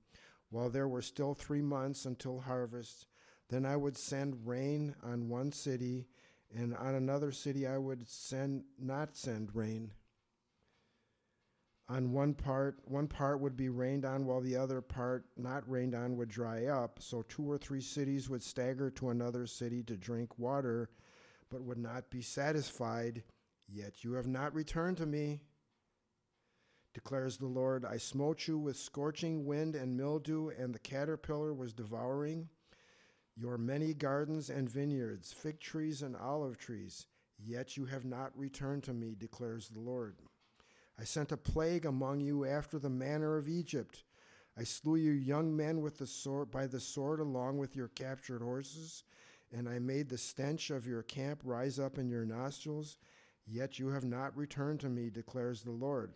while 0.50 0.70
there 0.70 0.88
were 0.88 1.02
still 1.02 1.34
three 1.34 1.60
months 1.60 2.06
until 2.06 2.40
harvest. 2.40 3.06
Then 3.48 3.64
I 3.64 3.76
would 3.76 3.96
send 3.96 4.46
rain 4.46 4.94
on 5.02 5.28
one 5.28 5.52
city, 5.52 6.08
and 6.54 6.74
on 6.74 6.94
another 6.94 7.30
city 7.30 7.66
I 7.66 7.78
would 7.78 8.08
send 8.08 8.64
not 8.78 9.16
send 9.16 9.54
rain. 9.54 9.92
On 11.88 12.12
one 12.12 12.34
part 12.34 12.80
one 12.84 13.06
part 13.06 13.40
would 13.40 13.56
be 13.56 13.68
rained 13.68 14.04
on 14.04 14.26
while 14.26 14.40
the 14.40 14.56
other 14.56 14.80
part 14.80 15.26
not 15.36 15.68
rained 15.70 15.94
on 15.94 16.16
would 16.16 16.28
dry 16.28 16.66
up. 16.66 16.98
So 17.00 17.22
two 17.22 17.48
or 17.48 17.58
three 17.58 17.80
cities 17.80 18.28
would 18.28 18.42
stagger 18.42 18.90
to 18.90 19.10
another 19.10 19.46
city 19.46 19.84
to 19.84 19.96
drink 19.96 20.36
water 20.38 20.90
but 21.48 21.62
would 21.62 21.78
not 21.78 22.10
be 22.10 22.22
satisfied. 22.22 23.22
Yet 23.68 24.02
you 24.02 24.14
have 24.14 24.26
not 24.26 24.52
returned 24.54 24.96
to 24.96 25.06
me 25.06 25.40
declares 26.92 27.36
the 27.36 27.46
lord. 27.46 27.84
I 27.84 27.98
smote 27.98 28.48
you 28.48 28.56
with 28.58 28.78
scorching 28.78 29.44
wind 29.44 29.76
and 29.76 29.98
mildew 29.98 30.48
and 30.58 30.74
the 30.74 30.78
caterpillar 30.78 31.52
was 31.52 31.74
devouring 31.74 32.48
your 33.36 33.58
many 33.58 33.92
gardens 33.92 34.50
and 34.50 34.68
vineyards 34.68 35.32
fig 35.32 35.60
trees 35.60 36.02
and 36.02 36.16
olive 36.16 36.58
trees 36.58 37.06
yet 37.38 37.76
you 37.76 37.86
have 37.86 38.04
not 38.04 38.36
returned 38.36 38.82
to 38.82 38.92
me 38.92 39.14
declares 39.18 39.68
the 39.68 39.80
lord 39.80 40.16
I 40.98 41.04
sent 41.04 41.30
a 41.30 41.36
plague 41.36 41.84
among 41.84 42.20
you 42.20 42.46
after 42.46 42.78
the 42.78 42.88
manner 42.88 43.36
of 43.36 43.48
Egypt. 43.48 44.04
I 44.58 44.64
slew 44.64 44.96
your 44.96 45.14
young 45.14 45.54
men 45.54 45.82
with 45.82 45.98
the 45.98 46.06
sword 46.06 46.50
by 46.50 46.66
the 46.66 46.80
sword 46.80 47.20
along 47.20 47.58
with 47.58 47.76
your 47.76 47.88
captured 47.88 48.40
horses, 48.40 49.04
and 49.52 49.68
I 49.68 49.78
made 49.78 50.08
the 50.08 50.16
stench 50.16 50.70
of 50.70 50.86
your 50.86 51.02
camp 51.02 51.42
rise 51.44 51.78
up 51.78 51.98
in 51.98 52.08
your 52.08 52.24
nostrils, 52.24 52.96
yet 53.46 53.78
you 53.78 53.88
have 53.88 54.04
not 54.04 54.34
returned 54.36 54.80
to 54.80 54.88
me, 54.88 55.10
declares 55.10 55.62
the 55.62 55.70
Lord. 55.70 56.14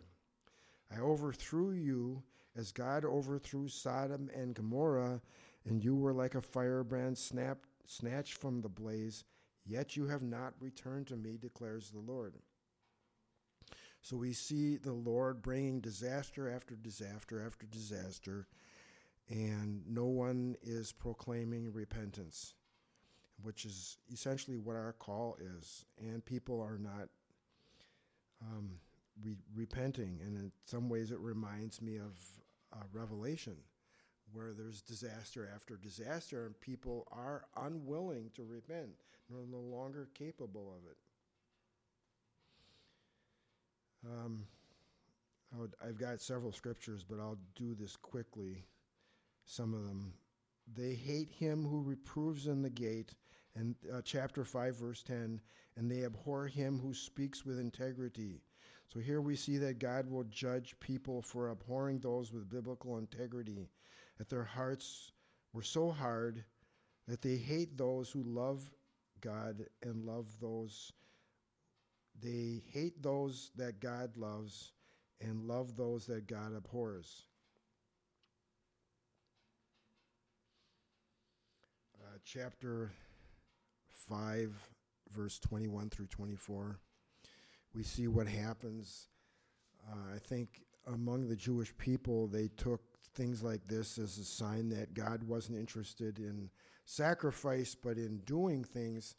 I 0.91 1.01
overthrew 1.01 1.73
you 1.73 2.23
as 2.57 2.73
God 2.73 3.05
overthrew 3.05 3.69
Sodom 3.69 4.31
and 4.35 4.55
Gomorrah, 4.55 5.21
and 5.67 5.85
you 5.85 5.95
were 5.95 6.13
like 6.13 6.35
a 6.35 6.41
firebrand 6.41 7.19
snapped, 7.19 7.69
snatched 7.87 8.35
from 8.35 8.61
the 8.61 8.69
blaze, 8.69 9.25
yet 9.67 9.97
you 9.97 10.07
have 10.07 10.23
not 10.23 10.55
returned 10.61 11.07
to 11.09 11.17
me, 11.17 11.37
declares 11.41 11.91
the 11.91 11.99
Lord. 11.99 12.35
So 14.03 14.17
we 14.17 14.33
see 14.33 14.77
the 14.77 14.93
Lord 14.93 15.43
bringing 15.43 15.81
disaster 15.81 16.49
after 16.51 16.75
disaster 16.75 17.45
after 17.45 17.67
disaster, 17.67 18.49
and 19.29 19.83
no 19.87 20.07
one 20.07 20.57
is 20.63 20.93
proclaiming 20.93 21.73
repentance, 21.73 22.55
which 23.43 23.65
is 23.65 23.99
essentially 24.11 24.57
what 24.57 24.77
our 24.77 24.95
call 24.95 25.37
is. 25.39 25.85
And 25.99 26.25
people 26.25 26.61
are 26.61 26.79
not 26.79 27.09
um, 28.43 28.71
re- 29.23 29.37
repenting. 29.55 30.19
And 30.25 30.37
in 30.37 30.53
some 30.65 30.89
ways, 30.89 31.11
it 31.11 31.21
reminds 31.21 31.83
me 31.83 31.97
of 31.97 32.19
uh, 32.73 32.85
Revelation, 32.93 33.57
where 34.33 34.53
there's 34.53 34.83
disaster 34.83 35.49
after 35.55 35.77
disaster, 35.77 36.47
and 36.47 36.59
people 36.61 37.07
are 37.13 37.45
unwilling 37.57 38.31
to 38.35 38.45
repent, 38.45 38.91
they're 39.29 39.47
no 39.51 39.61
longer 39.61 40.09
capable 40.15 40.75
of 40.77 40.91
it. 40.91 40.97
Um, 44.07 44.47
I 45.83 45.87
have 45.87 45.99
got 45.99 46.21
several 46.21 46.53
scriptures, 46.53 47.05
but 47.09 47.19
I'll 47.19 47.39
do 47.57 47.75
this 47.75 47.97
quickly. 47.97 48.65
Some 49.45 49.75
of 49.75 49.85
them. 49.87 50.13
They 50.73 50.95
hate 50.95 51.31
him 51.31 51.67
who 51.67 51.83
reproves 51.83 52.47
in 52.47 52.63
the 52.63 52.71
gate, 52.71 53.15
and 53.57 53.75
uh, 53.93 54.01
chapter 54.05 54.45
5, 54.45 54.77
verse 54.77 55.03
10, 55.03 55.41
and 55.77 55.91
they 55.91 56.05
abhor 56.05 56.47
him 56.47 56.79
who 56.79 56.95
speaks 56.95 57.45
with 57.45 57.59
integrity. 57.59 58.41
So 58.93 59.01
here 59.01 59.21
we 59.21 59.35
see 59.35 59.57
that 59.59 59.81
God 59.81 60.09
will 60.09 60.25
judge 60.25 60.79
people 60.79 61.23
for 61.23 61.51
abhorring 61.51 61.99
those 61.99 62.33
with 62.33 62.49
biblical 62.49 62.99
integrity, 62.99 63.69
that 64.21 64.29
their 64.29 64.45
hearts 64.45 65.13
were 65.55 65.63
so 65.63 65.91
hard 65.91 66.45
that 67.09 67.23
they 67.23 67.37
hate 67.37 67.79
those 67.79 68.11
who 68.11 68.23
love 68.23 68.71
God 69.23 69.65
and 69.83 70.05
love 70.05 70.27
those 70.43 70.93
they 72.23 72.63
hate 72.71 73.03
those 73.03 73.51
that 73.57 73.81
God 73.81 74.19
loves 74.19 74.73
and 75.23 75.49
love 75.49 75.75
those 75.75 76.05
that 76.07 76.27
God 76.27 76.55
abhors. 76.55 77.25
Uh, 81.99 82.19
chapter 82.23 82.93
5, 84.11 84.55
verse 85.11 85.39
21 85.39 85.89
through 85.89 86.09
24, 86.09 86.79
we 87.75 87.83
see 87.83 88.07
what 88.07 88.27
happens. 88.27 89.09
Uh, 89.91 90.15
I 90.15 90.19
think 90.19 90.61
among 90.87 91.29
the 91.29 91.37
Jewish 91.37 91.75
people, 91.79 92.27
they 92.27 92.49
took 92.59 92.83
things 93.15 93.43
like 93.43 93.67
this 93.67 93.99
as 93.99 94.19
a 94.19 94.25
sign 94.25 94.69
that 94.71 94.95
God 94.95 95.25
wasn't 95.25 95.59
interested 95.59 96.19
in 96.19 96.51
sacrifice, 96.85 97.75
but 97.75 97.97
in 97.97 98.19
doing 98.25 98.65
things. 98.65 99.15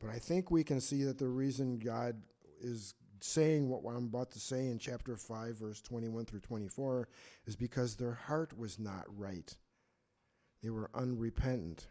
But 0.00 0.10
I 0.10 0.18
think 0.18 0.50
we 0.50 0.64
can 0.64 0.80
see 0.80 1.04
that 1.04 1.18
the 1.18 1.28
reason 1.28 1.78
God 1.78 2.16
is 2.60 2.94
saying 3.20 3.68
what 3.68 3.94
I'm 3.94 4.06
about 4.06 4.32
to 4.32 4.40
say 4.40 4.66
in 4.66 4.78
chapter 4.78 5.16
5, 5.16 5.56
verse 5.56 5.80
21 5.80 6.24
through 6.24 6.40
24, 6.40 7.08
is 7.46 7.56
because 7.56 7.96
their 7.96 8.14
heart 8.14 8.56
was 8.58 8.78
not 8.78 9.04
right. 9.16 9.56
They 10.62 10.70
were 10.70 10.90
unrepentant. 10.94 11.88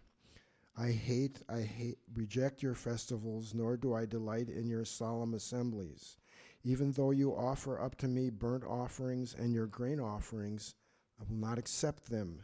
I 0.77 0.91
hate, 0.91 1.41
I 1.49 1.61
hate, 1.61 1.97
reject 2.13 2.63
your 2.63 2.75
festivals, 2.75 3.53
nor 3.53 3.75
do 3.75 3.93
I 3.93 4.05
delight 4.05 4.49
in 4.49 4.67
your 4.67 4.85
solemn 4.85 5.33
assemblies. 5.33 6.17
Even 6.63 6.91
though 6.91 7.11
you 7.11 7.31
offer 7.31 7.81
up 7.81 7.95
to 7.97 8.07
me 8.07 8.29
burnt 8.29 8.63
offerings 8.63 9.33
and 9.33 9.53
your 9.53 9.67
grain 9.67 9.99
offerings, 9.99 10.75
I 11.21 11.23
will 11.29 11.39
not 11.39 11.59
accept 11.59 12.09
them, 12.09 12.39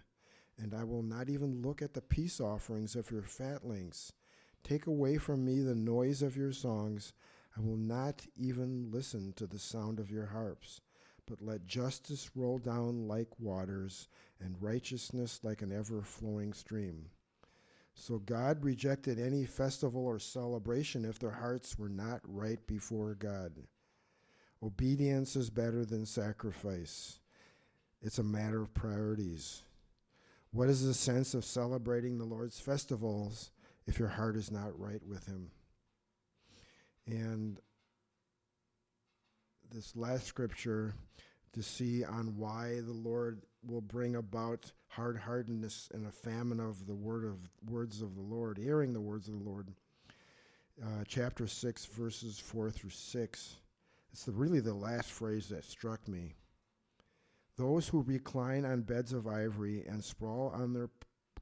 and 0.60 0.74
I 0.76 0.84
will 0.84 1.02
not 1.02 1.30
even 1.30 1.64
look 1.64 1.82
at 1.82 1.94
the 1.94 2.02
peace 2.02 2.40
offerings 2.40 2.96
of 2.96 3.10
your 3.10 3.24
fatlings. 3.24 4.14
Take 4.64 4.86
away 4.86 5.18
from 5.18 5.44
me 5.44 5.62
the 5.62 5.76
noise 5.76 6.22
of 6.22 6.38
your 6.38 6.52
songs. 6.52 7.14
I 7.58 7.62
will 7.62 7.78
not 7.78 8.28
even 8.36 8.92
listen 8.92 9.34
to 9.38 9.48
the 9.48 9.58
sound 9.58 10.00
of 10.00 10.12
your 10.12 10.28
harps, 10.28 10.82
but 11.26 11.42
let 11.42 11.66
justice 11.66 12.30
roll 12.36 12.60
down 12.60 13.08
like 13.08 13.40
waters 13.40 14.08
and 14.40 14.62
righteousness 14.62 15.40
like 15.42 15.64
an 15.64 15.72
ever 15.72 16.04
flowing 16.04 16.54
stream. 16.54 17.10
So 17.96 18.20
God 18.20 18.64
rejected 18.64 19.20
any 19.20 19.46
festival 19.46 20.06
or 20.06 20.20
celebration 20.20 21.04
if 21.04 21.18
their 21.18 21.32
hearts 21.32 21.80
were 21.80 21.90
not 21.90 22.22
right 22.24 22.60
before 22.68 23.16
God. 23.16 23.54
Obedience 24.62 25.36
is 25.36 25.50
better 25.50 25.84
than 25.84 26.06
sacrifice. 26.06 27.18
It's 28.02 28.20
a 28.20 28.24
matter 28.24 28.62
of 28.62 28.74
priorities. 28.74 29.64
What 30.52 30.70
is 30.70 30.86
the 30.86 30.94
sense 30.94 31.34
of 31.34 31.44
celebrating 31.44 32.18
the 32.18 32.26
Lord's 32.26 32.60
festivals 32.60 33.52
if 33.86 34.00
your 34.00 34.08
heart 34.08 34.36
is 34.36 34.52
not 34.52 34.80
right 34.80 35.02
with 35.06 35.26
Him? 35.26 35.52
And 37.06 37.60
this 39.74 39.96
last 39.96 40.26
scripture 40.26 40.94
to 41.54 41.64
see 41.64 42.04
on 42.04 42.38
why 42.38 42.82
the 42.86 42.94
Lord 42.94 43.42
will 43.66 43.82
bring 43.82 44.16
about 44.16 44.72
hard 44.88 45.18
heartedness 45.18 45.90
and 45.94 46.06
a 46.08 46.12
famine 46.12 46.60
of 46.60 46.86
the 46.86 46.96
word 46.96 47.26
of 47.26 47.40
words 47.70 48.02
of 48.02 48.16
the 48.16 48.22
Lord, 48.22 48.58
hearing 48.58 48.94
the 48.94 49.02
words 49.02 49.28
of 49.28 49.34
the 49.38 49.50
Lord. 49.50 49.74
Uh, 50.82 51.04
chapter 51.08 51.48
six, 51.48 51.86
verses 51.86 52.38
four 52.38 52.70
through 52.70 52.92
six. 52.92 53.56
It's 54.14 54.24
the, 54.26 54.32
really 54.32 54.60
the 54.60 54.74
last 54.74 55.12
phrase 55.12 55.50
that 55.50 55.66
struck 55.66 56.08
me. 56.08 56.36
Those 57.58 57.88
who 57.88 58.04
recline 58.04 58.66
on 58.66 58.82
beds 58.84 59.14
of 59.14 59.26
ivory 59.26 59.84
and 59.88 60.04
sprawl 60.04 60.52
on 60.54 60.74
their 60.74 60.92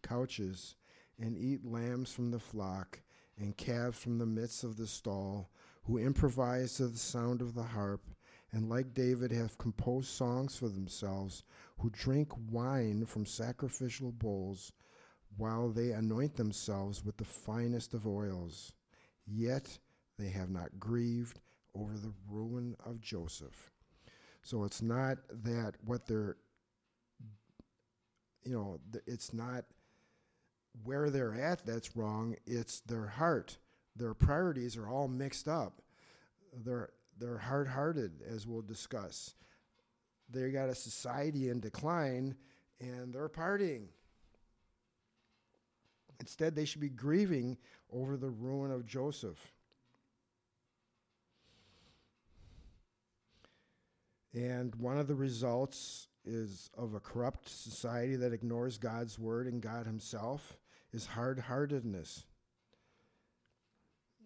couches 0.01 0.75
and 1.19 1.38
eat 1.38 1.65
lambs 1.65 2.13
from 2.13 2.32
the 2.32 2.39
flock 2.39 3.01
and 3.38 3.58
calves 3.58 3.99
from 3.99 4.17
the 4.17 4.25
midst 4.25 4.63
of 4.63 4.78
the 4.78 4.88
stall, 4.88 5.49
who 5.84 5.97
improvise 5.97 6.75
to 6.75 6.88
the 6.88 6.97
sound 6.97 7.41
of 7.41 7.54
the 7.54 7.63
harp, 7.63 8.01
and 8.54 8.69
like 8.69 8.93
David 8.93 9.32
have 9.32 9.58
composed 9.58 10.08
songs 10.08 10.56
for 10.56 10.69
themselves, 10.69 11.43
who 11.80 11.89
drink 11.89 12.32
wine 12.49 13.06
from 13.06 13.25
sacrificial 13.25 14.13
bowls, 14.13 14.71
while 15.36 15.69
they 15.69 15.91
anoint 15.91 16.36
themselves 16.36 17.04
with 17.04 17.17
the 17.17 17.25
finest 17.25 17.93
of 17.93 18.08
oils. 18.08 18.71
Yet 19.28 19.80
they 20.17 20.30
have 20.30 20.49
not 20.49 20.80
grieved 20.80 21.41
over 21.75 21.97
the 21.97 22.13
ruin 22.30 22.78
of 22.86 23.01
Joseph. 23.01 23.74
So 24.45 24.63
it's 24.63 24.84
not 24.84 25.17
that 25.43 25.73
what 25.84 26.05
they're, 26.05 26.38
you 28.43 28.53
know, 28.53 28.79
it's 29.08 29.34
not 29.34 29.65
where 30.84 31.10
they're 31.10 31.34
at 31.34 31.65
that's 31.65 31.97
wrong, 31.97 32.36
it's 32.45 32.81
their 32.81 33.08
heart. 33.08 33.58
Their 33.95 34.13
priorities 34.13 34.77
are 34.77 34.88
all 34.88 35.08
mixed 35.08 35.47
up. 35.47 35.81
They're, 36.63 36.91
they're 37.17 37.39
hard 37.39 37.67
hearted, 37.69 38.21
as 38.29 38.45
we'll 38.45 38.62
discuss. 38.62 39.34
They 40.29 40.51
got 40.51 40.69
a 40.69 40.75
society 40.75 41.49
in 41.49 41.60
decline 41.60 42.36
and 42.79 43.15
they're 43.15 43.29
partying. 43.29 43.88
Instead, 46.19 46.55
they 46.55 46.65
should 46.65 46.81
be 46.81 46.89
grieving 46.89 47.58
over 47.91 48.15
the 48.15 48.29
ruin 48.29 48.69
of 48.69 48.86
Joseph. 48.86 49.54
And 54.36 54.76
one 54.76 54.98
of 54.98 55.08
the 55.08 55.15
results 55.15 56.10
is 56.26 56.69
of 56.78 56.93
a 56.93 57.00
corrupt 57.00 57.48
society 57.48 58.17
that 58.17 58.34
ignores 58.34 58.78
God's 58.78 59.17
word 59.17 59.48
and 59.48 59.62
God 59.62 59.86
himself 59.86 60.58
is 60.91 61.06
hard-heartedness. 61.06 62.26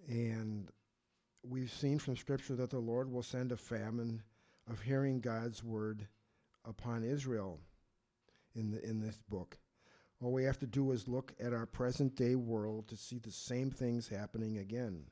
And 0.08 0.72
we've 1.44 1.72
seen 1.72 2.00
from 2.00 2.18
scripture 2.18 2.56
that 2.56 2.72
the 2.72 2.80
Lord 2.80 3.12
will 3.12 3.22
send 3.22 3.52
a 3.52 3.58
famine 3.58 4.24
of 4.68 4.82
hearing 4.82 5.20
God's 5.20 5.64
word 5.64 6.08
upon 6.66 7.04
Israel 7.04 7.60
in 8.56 8.72
the 8.72 8.84
in 8.84 9.00
this 9.00 9.20
book. 9.30 9.60
All 10.22 10.32
we 10.32 10.44
have 10.44 10.60
to 10.60 10.68
do 10.68 10.92
is 10.92 11.08
look 11.08 11.34
at 11.40 11.54
our 11.54 11.66
present 11.66 12.16
day 12.16 12.36
world 12.36 12.88
to 12.88 12.98
see 12.98 13.20
the 13.20 13.32
same 13.32 13.70
things 13.70 14.08
happening 14.08 14.58
again. 14.58 15.04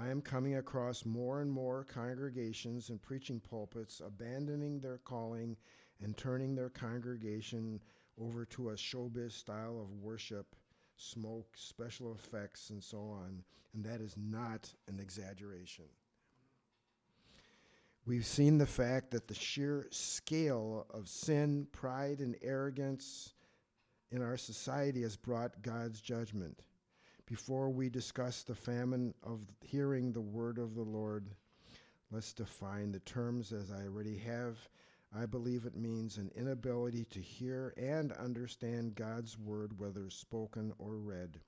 I 0.00 0.10
am 0.10 0.22
coming 0.22 0.56
across 0.56 1.04
more 1.04 1.40
and 1.40 1.50
more 1.50 1.84
congregations 1.84 2.90
and 2.90 3.02
preaching 3.02 3.40
pulpits 3.40 4.00
abandoning 4.04 4.78
their 4.78 4.98
calling 4.98 5.56
and 6.00 6.16
turning 6.16 6.54
their 6.54 6.68
congregation 6.68 7.80
over 8.20 8.44
to 8.44 8.70
a 8.70 8.74
showbiz 8.74 9.32
style 9.32 9.80
of 9.80 9.90
worship, 10.00 10.54
smoke, 10.96 11.48
special 11.56 12.12
effects, 12.12 12.70
and 12.70 12.82
so 12.82 12.98
on. 12.98 13.42
And 13.74 13.84
that 13.84 14.00
is 14.00 14.14
not 14.16 14.72
an 14.86 15.00
exaggeration. 15.00 15.86
We've 18.06 18.26
seen 18.26 18.56
the 18.58 18.66
fact 18.66 19.10
that 19.10 19.26
the 19.26 19.34
sheer 19.34 19.88
scale 19.90 20.86
of 20.90 21.08
sin, 21.08 21.66
pride, 21.72 22.20
and 22.20 22.36
arrogance 22.40 23.34
in 24.12 24.22
our 24.22 24.36
society 24.36 25.02
has 25.02 25.16
brought 25.16 25.60
God's 25.60 26.00
judgment 26.00 26.62
before 27.28 27.68
we 27.68 27.90
discuss 27.90 28.42
the 28.42 28.54
famine 28.54 29.12
of 29.22 29.46
hearing 29.60 30.12
the 30.12 30.20
word 30.20 30.58
of 30.58 30.74
the 30.74 30.82
Lord, 30.82 31.26
let's 32.10 32.32
define 32.32 32.90
the 32.90 33.00
terms 33.00 33.52
as 33.52 33.70
I 33.70 33.84
already 33.84 34.16
have. 34.18 34.56
I 35.14 35.26
believe 35.26 35.66
it 35.66 35.76
means 35.76 36.16
an 36.16 36.30
inability 36.34 37.04
to 37.10 37.18
hear 37.18 37.74
and 37.76 38.12
understand 38.12 38.94
God's 38.94 39.38
word, 39.38 39.78
whether 39.78 40.08
spoken 40.08 40.72
or 40.78 40.96
read. 40.96 41.40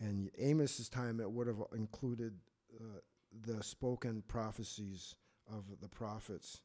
And 0.00 0.30
Amos's 0.42 0.88
time, 0.88 1.20
it 1.20 1.30
would 1.30 1.48
have 1.48 1.62
included 1.74 2.34
uh, 2.74 3.00
the 3.46 3.62
spoken 3.62 4.22
prophecies 4.26 5.16
of 5.52 5.64
the 5.82 5.88
prophets. 5.88 6.62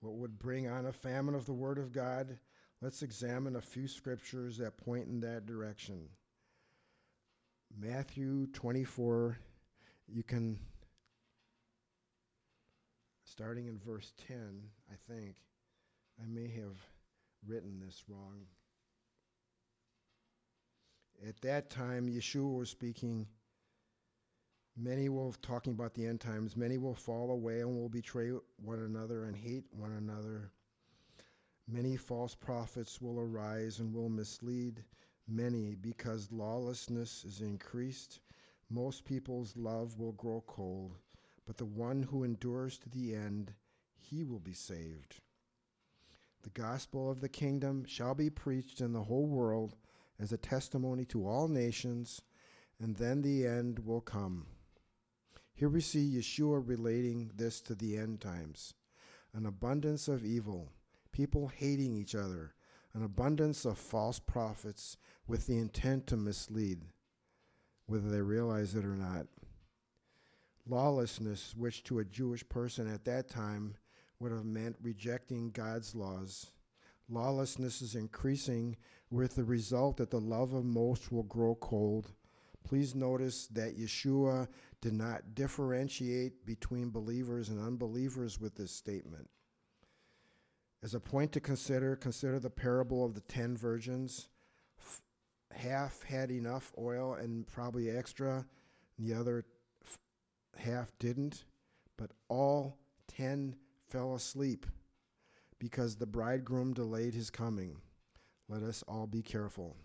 What 0.00 0.14
would 0.14 0.38
bring 0.38 0.68
on 0.68 0.86
a 0.86 0.92
famine 0.92 1.34
of 1.36 1.46
the 1.46 1.52
word 1.52 1.78
of 1.78 1.92
God? 1.92 2.38
Let's 2.84 3.00
examine 3.00 3.56
a 3.56 3.62
few 3.62 3.88
scriptures 3.88 4.58
that 4.58 4.76
point 4.76 5.06
in 5.08 5.18
that 5.20 5.46
direction. 5.46 6.06
Matthew 7.80 8.46
24, 8.48 9.38
you 10.06 10.22
can, 10.22 10.58
starting 13.24 13.68
in 13.68 13.78
verse 13.78 14.12
10, 14.28 14.36
I 14.92 14.96
think. 15.10 15.36
I 16.22 16.26
may 16.28 16.46
have 16.48 16.76
written 17.46 17.80
this 17.82 18.04
wrong. 18.06 18.42
At 21.26 21.40
that 21.40 21.70
time, 21.70 22.06
Yeshua 22.06 22.58
was 22.58 22.68
speaking. 22.68 23.26
Many 24.76 25.08
will, 25.08 25.34
talking 25.40 25.72
about 25.72 25.94
the 25.94 26.06
end 26.06 26.20
times, 26.20 26.54
many 26.54 26.76
will 26.76 26.94
fall 26.94 27.30
away 27.30 27.60
and 27.60 27.74
will 27.74 27.88
betray 27.88 28.32
one 28.62 28.80
another 28.80 29.24
and 29.24 29.34
hate 29.34 29.64
one 29.70 29.92
another. 29.92 30.52
Many 31.66 31.96
false 31.96 32.34
prophets 32.34 33.00
will 33.00 33.18
arise 33.18 33.80
and 33.80 33.94
will 33.94 34.10
mislead 34.10 34.84
many 35.26 35.74
because 35.74 36.30
lawlessness 36.30 37.24
is 37.24 37.40
increased. 37.40 38.20
Most 38.68 39.04
people's 39.04 39.56
love 39.56 39.98
will 39.98 40.12
grow 40.12 40.42
cold, 40.46 40.98
but 41.46 41.56
the 41.56 41.64
one 41.64 42.02
who 42.02 42.22
endures 42.22 42.78
to 42.78 42.90
the 42.90 43.14
end, 43.14 43.54
he 43.96 44.24
will 44.24 44.40
be 44.40 44.52
saved. 44.52 45.20
The 46.42 46.50
gospel 46.50 47.10
of 47.10 47.22
the 47.22 47.28
kingdom 47.30 47.86
shall 47.86 48.14
be 48.14 48.28
preached 48.28 48.82
in 48.82 48.92
the 48.92 49.04
whole 49.04 49.26
world 49.26 49.74
as 50.20 50.32
a 50.32 50.36
testimony 50.36 51.06
to 51.06 51.26
all 51.26 51.48
nations, 51.48 52.20
and 52.78 52.96
then 52.96 53.22
the 53.22 53.46
end 53.46 53.78
will 53.78 54.02
come. 54.02 54.46
Here 55.54 55.70
we 55.70 55.80
see 55.80 56.14
Yeshua 56.14 56.62
relating 56.66 57.30
this 57.34 57.62
to 57.62 57.74
the 57.74 57.96
end 57.96 58.20
times 58.20 58.74
an 59.32 59.46
abundance 59.46 60.06
of 60.06 60.24
evil 60.24 60.70
people 61.14 61.46
hating 61.46 61.94
each 61.94 62.16
other, 62.16 62.52
an 62.92 63.04
abundance 63.04 63.64
of 63.64 63.78
false 63.78 64.18
prophets 64.18 64.96
with 65.28 65.46
the 65.46 65.56
intent 65.56 66.08
to 66.08 66.16
mislead, 66.16 66.80
whether 67.86 68.10
they 68.10 68.20
realize 68.20 68.74
it 68.74 68.84
or 68.84 68.96
not. 68.96 69.28
Lawlessness, 70.68 71.54
which 71.56 71.84
to 71.84 72.00
a 72.00 72.04
Jewish 72.04 72.46
person 72.48 72.92
at 72.92 73.04
that 73.04 73.30
time 73.30 73.76
would 74.18 74.32
have 74.32 74.44
meant 74.44 74.74
rejecting 74.82 75.50
God's 75.50 75.94
laws. 75.94 76.50
Lawlessness 77.08 77.80
is 77.80 77.94
increasing 77.94 78.76
with 79.08 79.36
the 79.36 79.44
result 79.44 79.98
that 79.98 80.10
the 80.10 80.20
love 80.20 80.52
of 80.52 80.64
most 80.64 81.12
will 81.12 81.22
grow 81.22 81.54
cold. 81.54 82.10
Please 82.64 82.96
notice 82.96 83.46
that 83.48 83.78
Yeshua 83.78 84.48
did 84.80 84.94
not 84.94 85.36
differentiate 85.36 86.44
between 86.44 86.90
believers 86.90 87.50
and 87.50 87.60
unbelievers 87.60 88.40
with 88.40 88.56
this 88.56 88.72
statement. 88.72 89.28
As 90.84 90.92
a 90.92 91.00
point 91.00 91.32
to 91.32 91.40
consider, 91.40 91.96
consider 91.96 92.38
the 92.38 92.50
parable 92.50 93.06
of 93.06 93.14
the 93.14 93.22
ten 93.22 93.56
virgins. 93.56 94.28
F- 94.78 95.00
half 95.50 96.02
had 96.02 96.30
enough 96.30 96.74
oil 96.76 97.14
and 97.14 97.46
probably 97.46 97.88
extra, 97.88 98.44
and 98.98 99.08
the 99.08 99.14
other 99.14 99.46
f- 99.82 99.98
half 100.58 100.92
didn't, 100.98 101.44
but 101.96 102.10
all 102.28 102.76
ten 103.08 103.56
fell 103.88 104.14
asleep 104.14 104.66
because 105.58 105.96
the 105.96 106.06
bridegroom 106.06 106.74
delayed 106.74 107.14
his 107.14 107.30
coming. 107.30 107.78
Let 108.46 108.62
us 108.62 108.84
all 108.86 109.06
be 109.06 109.22
careful. 109.22 109.76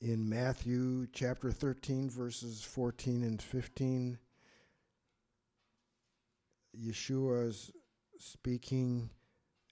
In 0.00 0.28
Matthew 0.28 1.08
chapter 1.12 1.50
13, 1.50 2.08
verses 2.08 2.62
14 2.62 3.24
and 3.24 3.42
15, 3.42 4.18
Yeshua 6.78 7.48
is 7.48 7.72
speaking, 8.18 9.10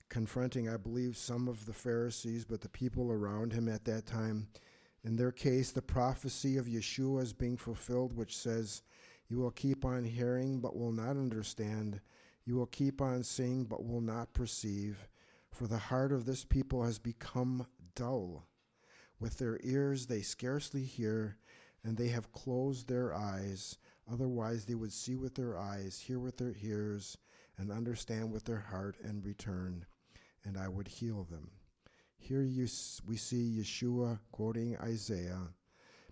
confronting, 0.08 0.68
I 0.68 0.76
believe, 0.76 1.16
some 1.16 1.48
of 1.48 1.66
the 1.66 1.72
Pharisees, 1.72 2.44
but 2.44 2.60
the 2.60 2.68
people 2.68 3.10
around 3.10 3.52
him 3.52 3.68
at 3.68 3.84
that 3.84 4.06
time. 4.06 4.48
In 5.02 5.16
their 5.16 5.32
case, 5.32 5.70
the 5.70 5.82
prophecy 5.82 6.56
of 6.56 6.66
Yeshua 6.66 7.22
is 7.22 7.32
being 7.32 7.56
fulfilled, 7.56 8.16
which 8.16 8.36
says, 8.36 8.82
You 9.28 9.38
will 9.38 9.50
keep 9.50 9.84
on 9.84 10.04
hearing, 10.04 10.60
but 10.60 10.76
will 10.76 10.92
not 10.92 11.10
understand. 11.10 12.00
You 12.44 12.56
will 12.56 12.66
keep 12.66 13.00
on 13.00 13.22
seeing, 13.22 13.64
but 13.64 13.84
will 13.84 14.00
not 14.00 14.32
perceive. 14.32 15.08
For 15.50 15.66
the 15.66 15.78
heart 15.78 16.12
of 16.12 16.24
this 16.24 16.44
people 16.44 16.84
has 16.84 16.98
become 16.98 17.66
dull. 17.94 18.46
With 19.20 19.38
their 19.38 19.60
ears 19.62 20.06
they 20.06 20.22
scarcely 20.22 20.84
hear, 20.84 21.38
and 21.82 21.96
they 21.96 22.08
have 22.08 22.32
closed 22.32 22.88
their 22.88 23.14
eyes. 23.14 23.78
Otherwise, 24.10 24.64
they 24.64 24.74
would 24.74 24.92
see 24.92 25.16
with 25.16 25.34
their 25.34 25.58
eyes, 25.58 26.00
hear 26.00 26.18
with 26.18 26.36
their 26.36 26.54
ears, 26.62 27.16
and 27.58 27.70
understand 27.70 28.32
with 28.32 28.44
their 28.44 28.60
heart 28.70 28.96
and 29.02 29.24
return, 29.24 29.86
and 30.44 30.56
I 30.58 30.68
would 30.68 30.88
heal 30.88 31.24
them. 31.24 31.50
Here 32.16 32.42
you, 32.42 32.66
we 33.06 33.16
see 33.16 33.58
Yeshua 33.58 34.18
quoting 34.32 34.76
Isaiah, 34.78 35.48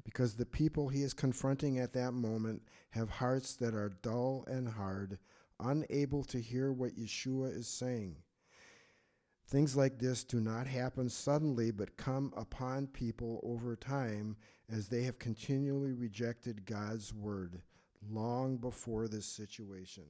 because 0.05 0.35
the 0.35 0.47
people 0.47 0.89
he 0.89 1.03
is 1.03 1.15
confronting 1.15 1.79
at 1.79 1.93
that 1.95 2.13
moment 2.13 2.63
have 2.91 3.09
hearts 3.09 3.55
that 3.57 3.75
are 3.75 3.97
dull 4.03 4.45
and 4.47 4.69
hard, 4.69 5.19
unable 5.61 6.25
to 6.25 6.41
hear 6.41 6.73
what 6.73 6.97
Yeshua 6.97 7.57
is 7.57 7.69
saying. 7.69 8.17
Things 9.47 9.77
like 9.77 9.99
this 9.99 10.25
do 10.25 10.41
not 10.41 10.67
happen 10.67 11.09
suddenly, 11.09 11.71
but 11.71 11.97
come 11.97 12.33
upon 12.37 12.87
people 12.87 13.41
over 13.43 13.77
time 13.77 14.37
as 14.71 14.89
they 14.89 15.03
have 15.03 15.19
continually 15.19 15.93
rejected 15.93 16.65
God's 16.65 17.13
word 17.13 17.61
long 18.11 18.57
before 18.57 19.09
this 19.09 19.27
situation. 19.27 20.05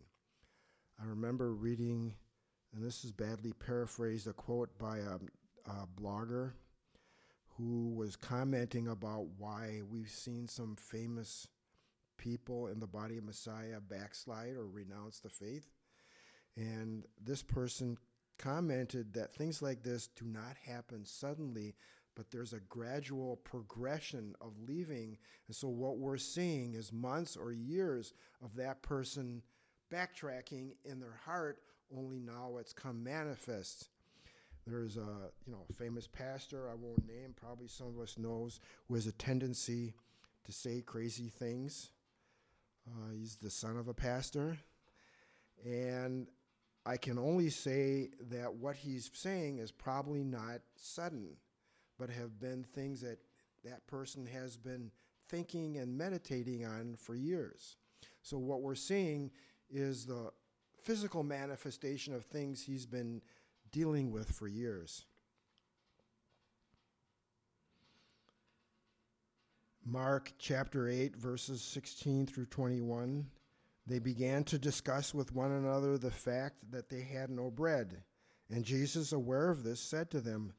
I 1.03 1.07
remember 1.09 1.53
reading, 1.53 2.15
and 2.73 2.85
this 2.85 3.05
is 3.05 3.11
badly 3.11 3.53
paraphrased, 3.53 4.29
a 4.29 4.33
quote 4.33 4.79
by 4.79 4.99
a, 4.99 5.17
a 5.69 5.87
blogger 6.01 6.53
who 7.57 7.93
was 7.97 8.15
commenting 8.15 8.87
about 8.87 9.27
why 9.37 9.81
we've 9.91 10.09
seen 10.09 10.47
some 10.47 10.77
famous 10.77 11.49
people 12.19 12.69
in 12.69 12.79
the 12.79 12.87
body 12.87 13.19
of 13.19 13.25
Messiah 13.25 13.81
backslide 13.81 14.55
or 14.55 14.69
renounce 14.69 15.19
the 15.19 15.29
faith. 15.29 15.73
And 16.57 17.05
this 17.21 17.43
person 17.43 17.99
commented 18.39 19.15
that 19.15 19.35
things 19.35 19.61
like 19.61 19.83
this 19.83 20.07
do 20.07 20.27
not 20.27 20.57
happen 20.67 21.05
suddenly, 21.05 21.75
but 22.15 22.31
there's 22.31 22.53
a 22.53 22.61
gradual 22.61 23.37
progression 23.39 24.35
of 24.41 24.53
leaving. 24.69 25.19
And 25.49 25.57
so 25.57 25.67
what 25.67 25.99
we're 25.99 26.17
seeing 26.17 26.75
is 26.75 26.93
months 26.93 27.37
or 27.37 27.51
years 27.51 28.15
of 28.41 28.55
that 28.55 28.83
person 28.83 29.43
backtracking 29.93 30.73
in 30.85 31.01
their 31.01 31.19
heart, 31.25 31.59
only 31.97 32.19
now 32.19 32.57
it's 32.59 32.73
come 32.73 33.05
manifest. 33.05 33.89
There's 34.67 34.97
a 34.97 35.31
you 35.47 35.53
know 35.53 35.65
famous 35.77 36.07
pastor 36.07 36.69
I 36.71 36.75
won't 36.75 37.07
name, 37.07 37.35
probably 37.35 37.69
some 37.69 37.89
of 37.89 37.99
us 38.01 38.17
knows, 38.17 38.61
who 38.89 38.95
has 38.95 39.07
a 39.07 39.13
tendency 39.13 39.95
to 40.45 40.53
say 40.53 40.83
crazy 40.85 41.29
things. 41.29 41.91
Uh, 42.89 43.13
he's 43.17 43.37
the 43.37 43.51
son 43.51 43.77
of 43.77 43.89
a 43.89 43.95
pastor, 43.95 44.57
and 45.65 46.29
I 46.87 46.97
can 46.97 47.19
only 47.19 47.51
say 47.51 48.11
that 48.31 48.55
what 48.55 48.77
he's 48.77 49.11
saying 49.13 49.59
is 49.59 49.71
probably 49.71 50.25
not 50.25 50.61
sudden 50.77 51.37
but 51.99 52.11
have 52.11 52.41
been 52.41 52.65
things 52.65 53.01
that 53.01 53.19
that 53.65 53.87
person 53.87 54.27
has 54.27 54.57
been 54.57 54.91
thinking 55.29 55.77
and 55.77 55.97
meditating 55.97 56.65
on 56.65 56.97
for 56.97 57.15
years. 57.15 57.77
So, 58.23 58.39
what 58.39 58.61
we're 58.61 58.75
seeing 58.75 59.31
is 59.73 60.07
the 60.07 60.31
physical 60.83 61.23
manifestation 61.23 62.15
of 62.15 62.25
things 62.25 62.63
he's 62.63 62.87
been 62.87 63.23
dealing 63.71 64.11
with 64.11 64.31
for 64.31 64.47
years. 64.47 65.07
Mark 69.85 70.33
chapter 70.39 70.89
8, 70.89 71.17
verses 71.17 71.63
16 71.63 72.27
through 72.27 72.47
21. 72.47 73.27
They 73.87 73.99
began 73.99 74.45
to 74.45 74.59
discuss 74.59 75.13
with 75.13 75.35
one 75.35 75.51
another 75.51 75.99
the 75.99 76.11
fact 76.11 76.71
that 76.71 76.89
they 76.89 77.01
had 77.01 77.31
no 77.31 77.51
bread. 77.51 78.03
And 78.49 78.65
Jesus, 78.65 79.13
aware 79.13 79.51
of 79.51 79.65
this, 79.65 79.81
said 79.81 80.11
to 80.11 80.21
them, 80.21 80.53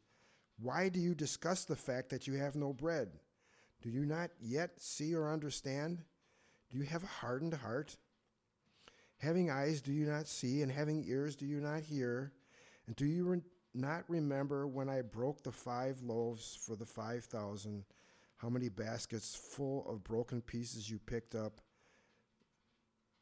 why 0.60 0.90
do 0.90 1.00
you 1.00 1.16
discuss 1.16 1.66
the 1.66 1.76
fact 1.76 2.10
that 2.10 2.28
you 2.28 2.34
have 2.34 2.56
no 2.56 2.74
bread? 2.74 3.12
Do 3.82 3.90
you 3.90 4.06
not 4.06 4.32
yet 4.42 4.82
see 4.82 5.16
or 5.16 5.32
understand? 5.32 6.02
Do 6.70 6.78
you 6.78 6.84
have 6.84 7.04
a 7.04 7.08
hardened 7.08 7.54
heart? 7.54 7.96
Having 9.24 9.52
eyes, 9.52 9.82
do 9.82 9.94
you 9.94 10.06
not 10.06 10.28
see? 10.28 10.64
And 10.64 10.72
having 10.72 11.06
ears, 11.08 11.38
do 11.38 11.46
you 11.46 11.62
not 11.62 11.84
hear? 11.84 12.34
And 12.88 12.96
do 12.98 13.06
you 13.06 13.24
re- 13.24 13.42
not 13.74 14.04
remember 14.10 14.68
when 14.68 14.90
I 14.90 15.02
broke 15.02 15.44
the 15.44 15.52
five 15.52 16.02
loaves 16.02 16.60
for 16.62 16.76
the 16.76 16.86
five 16.86 17.24
thousand, 17.24 17.86
how 18.36 18.50
many 18.50 18.68
baskets 18.68 19.34
full 19.34 19.90
of 19.90 20.04
broken 20.04 20.42
pieces 20.42 20.90
you 20.90 21.00
picked 21.00 21.36
up? 21.36 21.62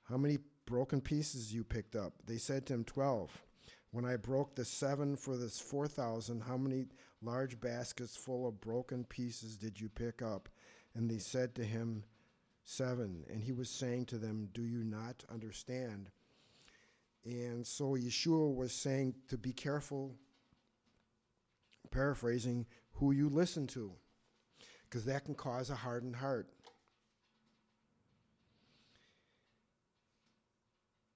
How 0.10 0.18
many 0.18 0.40
broken 0.66 1.02
pieces 1.02 1.54
you 1.54 1.64
picked 1.64 1.96
up? 1.96 2.14
They 2.26 2.38
said 2.38 2.66
to 2.66 2.74
him, 2.74 2.84
Twelve. 2.84 3.46
When 3.92 4.04
I 4.04 4.16
broke 4.16 4.56
the 4.56 4.66
seven 4.66 5.16
for 5.16 5.38
this 5.38 5.60
four 5.60 5.88
thousand, 5.88 6.42
how 6.42 6.58
many 6.58 6.88
large 7.22 7.60
baskets 7.60 8.18
full 8.18 8.48
of 8.48 8.60
broken 8.60 9.04
pieces 9.04 9.56
did 9.56 9.80
you 9.80 9.88
pick 9.88 10.24
up? 10.24 10.50
And 10.96 11.08
they 11.08 11.20
said 11.20 11.54
to 11.56 11.64
him, 11.64 12.06
Seven. 12.72 13.26
And 13.30 13.44
he 13.44 13.52
was 13.52 13.70
saying 13.70 14.06
to 14.08 14.18
them, 14.18 14.48
Do 14.54 14.62
you 14.62 14.86
not 14.86 15.26
understand? 15.30 16.10
And 17.26 17.68
so 17.68 17.96
Yeshua 17.98 18.56
was 18.56 18.72
saying 18.72 19.16
to 19.28 19.38
be 19.38 19.52
careful, 19.52 20.16
paraphrasing, 21.92 22.66
who 22.94 23.12
you 23.12 23.28
listen 23.28 23.68
to, 23.68 23.92
because 24.86 25.04
that 25.04 25.26
can 25.26 25.36
cause 25.36 25.70
a 25.70 25.76
hardened 25.76 26.16
heart. 26.16 26.48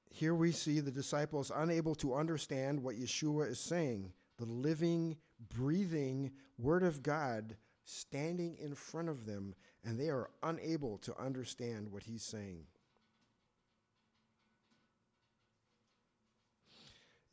Here 0.10 0.36
we 0.36 0.52
see 0.52 0.82
the 0.82 0.92
disciples 0.92 1.54
unable 1.56 1.96
to 1.96 2.16
understand 2.16 2.84
what 2.84 2.96
Yeshua 2.96 3.50
is 3.50 3.62
saying. 3.62 4.12
The 4.40 4.46
living, 4.46 5.16
breathing 5.56 6.32
Word 6.58 6.84
of 6.84 7.02
God 7.02 7.56
standing 7.86 8.58
in 8.62 8.76
front 8.76 9.08
of 9.08 9.26
them, 9.26 9.56
and 9.86 10.00
they 10.00 10.10
are 10.10 10.30
unable 10.44 10.98
to 11.00 11.18
understand 11.20 11.92
what 11.92 12.04
he's 12.04 12.24
saying. 12.24 12.66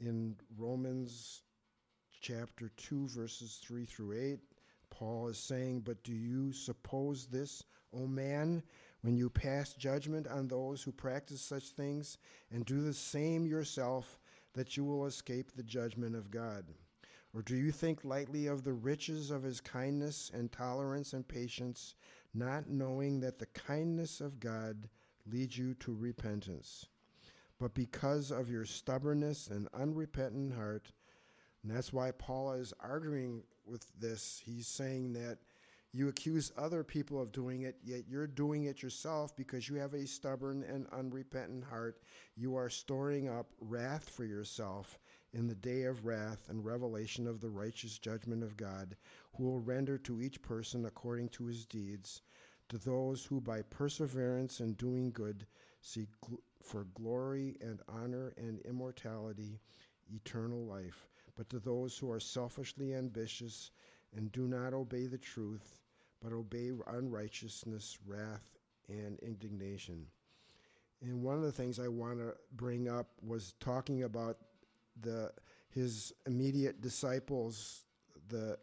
In 0.01 0.37
Romans 0.59 1.43
chapter 2.21 2.71
2, 2.77 3.09
verses 3.09 3.61
3 3.65 3.85
through 3.85 4.21
8, 4.33 4.39
Paul 4.91 5.29
is 5.29 5.39
saying, 5.39 5.81
But 5.81 6.03
do 6.05 6.13
you 6.13 6.53
suppose 6.53 7.27
this, 7.27 7.65
O 7.95 8.07
man? 8.07 8.63
when 9.03 9.17
you 9.17 9.29
pass 9.29 9.75
judgment 9.75 10.29
on 10.29 10.49
those 10.49 10.83
who 10.83 10.93
practice 10.93 11.43
such 11.43 11.71
things 11.71 12.19
and 12.51 12.65
do 12.65 12.81
the 12.81 12.95
same 12.95 13.47
yourself, 13.47 14.19
that 14.55 14.77
you 14.77 14.85
will 14.85 15.07
escape 15.07 15.51
the 15.53 15.63
judgment 15.63 16.15
of 16.15 16.31
God? 16.31 16.65
Or 17.35 17.43
do 17.43 17.57
you 17.57 17.73
think 17.73 18.05
lightly 18.05 18.47
of 18.47 18.63
the 18.63 18.73
riches 18.73 19.31
of 19.31 19.43
his 19.43 19.61
kindness 19.61 20.31
and 20.33 20.53
tolerance 20.53 21.15
and 21.15 21.27
patience, 21.27 21.95
not 22.35 22.69
knowing 22.69 23.21
that 23.21 23.39
the 23.39 23.47
kindness 23.47 24.21
of 24.21 24.41
God 24.41 24.89
leads 25.27 25.57
you 25.57 25.75
to 25.75 25.95
repentance? 25.95 26.87
But 27.59 27.75
because 27.75 28.31
of 28.31 28.51
your 28.51 28.65
stubbornness 28.65 29.49
and 29.49 29.69
unrepentant 29.73 30.55
heart, 30.55 30.91
and 31.63 31.75
that's 31.75 31.93
why 31.93 32.11
Paul 32.11 32.55
is 32.55 32.75
arguing 32.81 33.45
with 33.65 33.87
this, 34.01 34.43
he's 34.45 34.67
saying 34.67 35.13
that 35.13 35.39
you 35.93 36.09
accuse 36.09 36.53
other 36.57 36.83
people 36.83 37.21
of 37.21 37.33
doing 37.33 37.63
it, 37.63 37.77
yet 37.85 38.05
you're 38.09 38.27
doing 38.27 38.65
it 38.65 38.83
yourself 38.83 39.37
because 39.37 39.69
you 39.69 39.77
have 39.77 39.93
a 39.93 40.07
stubborn 40.07 40.65
and 40.67 40.87
unrepentant 40.91 41.65
heart. 41.65 41.99
You 42.35 42.57
are 42.57 42.71
storing 42.71 43.29
up 43.29 43.51
wrath 43.61 44.09
for 44.09 44.25
yourself 44.25 44.99
in 45.33 45.47
the 45.47 45.55
day 45.55 45.85
of 45.85 46.05
wrath 46.05 46.49
and 46.49 46.65
revelation 46.65 47.27
of 47.27 47.41
the 47.41 47.51
righteous 47.51 47.99
judgment 47.99 48.43
of 48.43 48.57
God, 48.57 48.97
who 49.35 49.45
will 49.45 49.61
render 49.61 49.99
to 49.99 50.21
each 50.21 50.43
person 50.43 50.85
according 50.85 51.29
to 51.31 51.47
his 51.47 51.65
deeds, 51.65 52.23
to 52.69 52.79
those 52.79 53.25
who 53.25 53.41
by 53.41 53.63
perseverance 53.63 54.61
in 54.61 54.75
doing 54.75 55.11
good 55.11 55.47
seek 55.81 56.09
gl- 56.21 56.39
for 56.63 56.85
glory 56.95 57.57
and 57.61 57.81
honor 57.89 58.33
and 58.37 58.61
immortality, 58.61 59.61
eternal 60.13 60.65
life, 60.65 61.09
but 61.37 61.49
to 61.51 61.59
those 61.59 61.99
who 61.99 62.11
are 62.11 62.21
selfishly 62.21 62.95
ambitious 62.95 63.71
and 64.15 64.31
do 64.33 64.47
not 64.47 64.75
obey 64.75 65.07
the 65.07 65.19
truth 65.19 65.81
but 66.23 66.33
obey 66.33 66.71
unrighteousness, 66.87 67.99
wrath, 68.07 68.59
and 68.89 69.19
indignation. 69.21 70.07
And 71.03 71.23
one 71.23 71.37
of 71.37 71.43
the 71.43 71.53
things 71.53 71.81
I 71.81 71.89
want 71.89 72.19
to 72.19 72.35
bring 72.53 72.89
up 72.89 73.09
was 73.27 73.55
talking 73.59 74.05
about 74.05 74.39
the 75.01 75.33
his 75.71 76.13
immediate 76.27 76.81
disciples, 76.81 77.85
the 78.29 78.59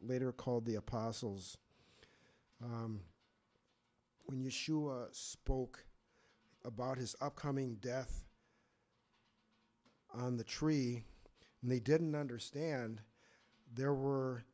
later 0.00 0.32
called 0.32 0.64
the 0.64 0.76
apostles. 0.76 1.58
Um, 2.64 3.00
when 4.24 4.42
Yeshua 4.42 5.14
spoke 5.14 5.84
about 6.64 6.98
his 6.98 7.14
upcoming 7.20 7.76
death 7.80 8.24
on 10.12 10.36
the 10.36 10.44
tree, 10.44 11.04
and 11.62 11.70
they 11.70 11.78
didn't 11.78 12.14
understand, 12.14 13.02
there 13.72 13.94
were 13.94 14.44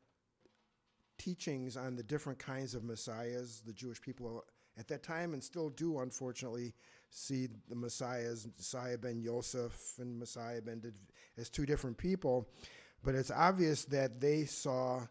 teachings 1.18 1.76
on 1.76 1.94
the 1.94 2.02
different 2.02 2.38
kinds 2.38 2.74
of 2.74 2.82
messiahs 2.82 3.62
the 3.64 3.72
Jewish 3.72 4.00
people 4.00 4.44
at 4.78 4.88
that 4.88 5.02
time 5.02 5.35
and 5.35 5.42
still 5.42 5.70
do, 5.70 5.98
unfortunately, 6.00 6.74
see 7.11 7.48
the 7.68 7.74
messiahs, 7.74 8.48
Messiah 8.56 8.96
ben 8.96 9.20
Yosef 9.20 9.94
and 9.98 10.18
Messiah 10.18 10.62
ben 10.62 10.82
as 11.37 11.50
two 11.50 11.66
different 11.66 11.98
people. 11.98 12.48
But 13.04 13.14
it's 13.14 13.30
obvious 13.30 13.85
that 13.87 14.20
they 14.20 14.44
saw 14.44 15.06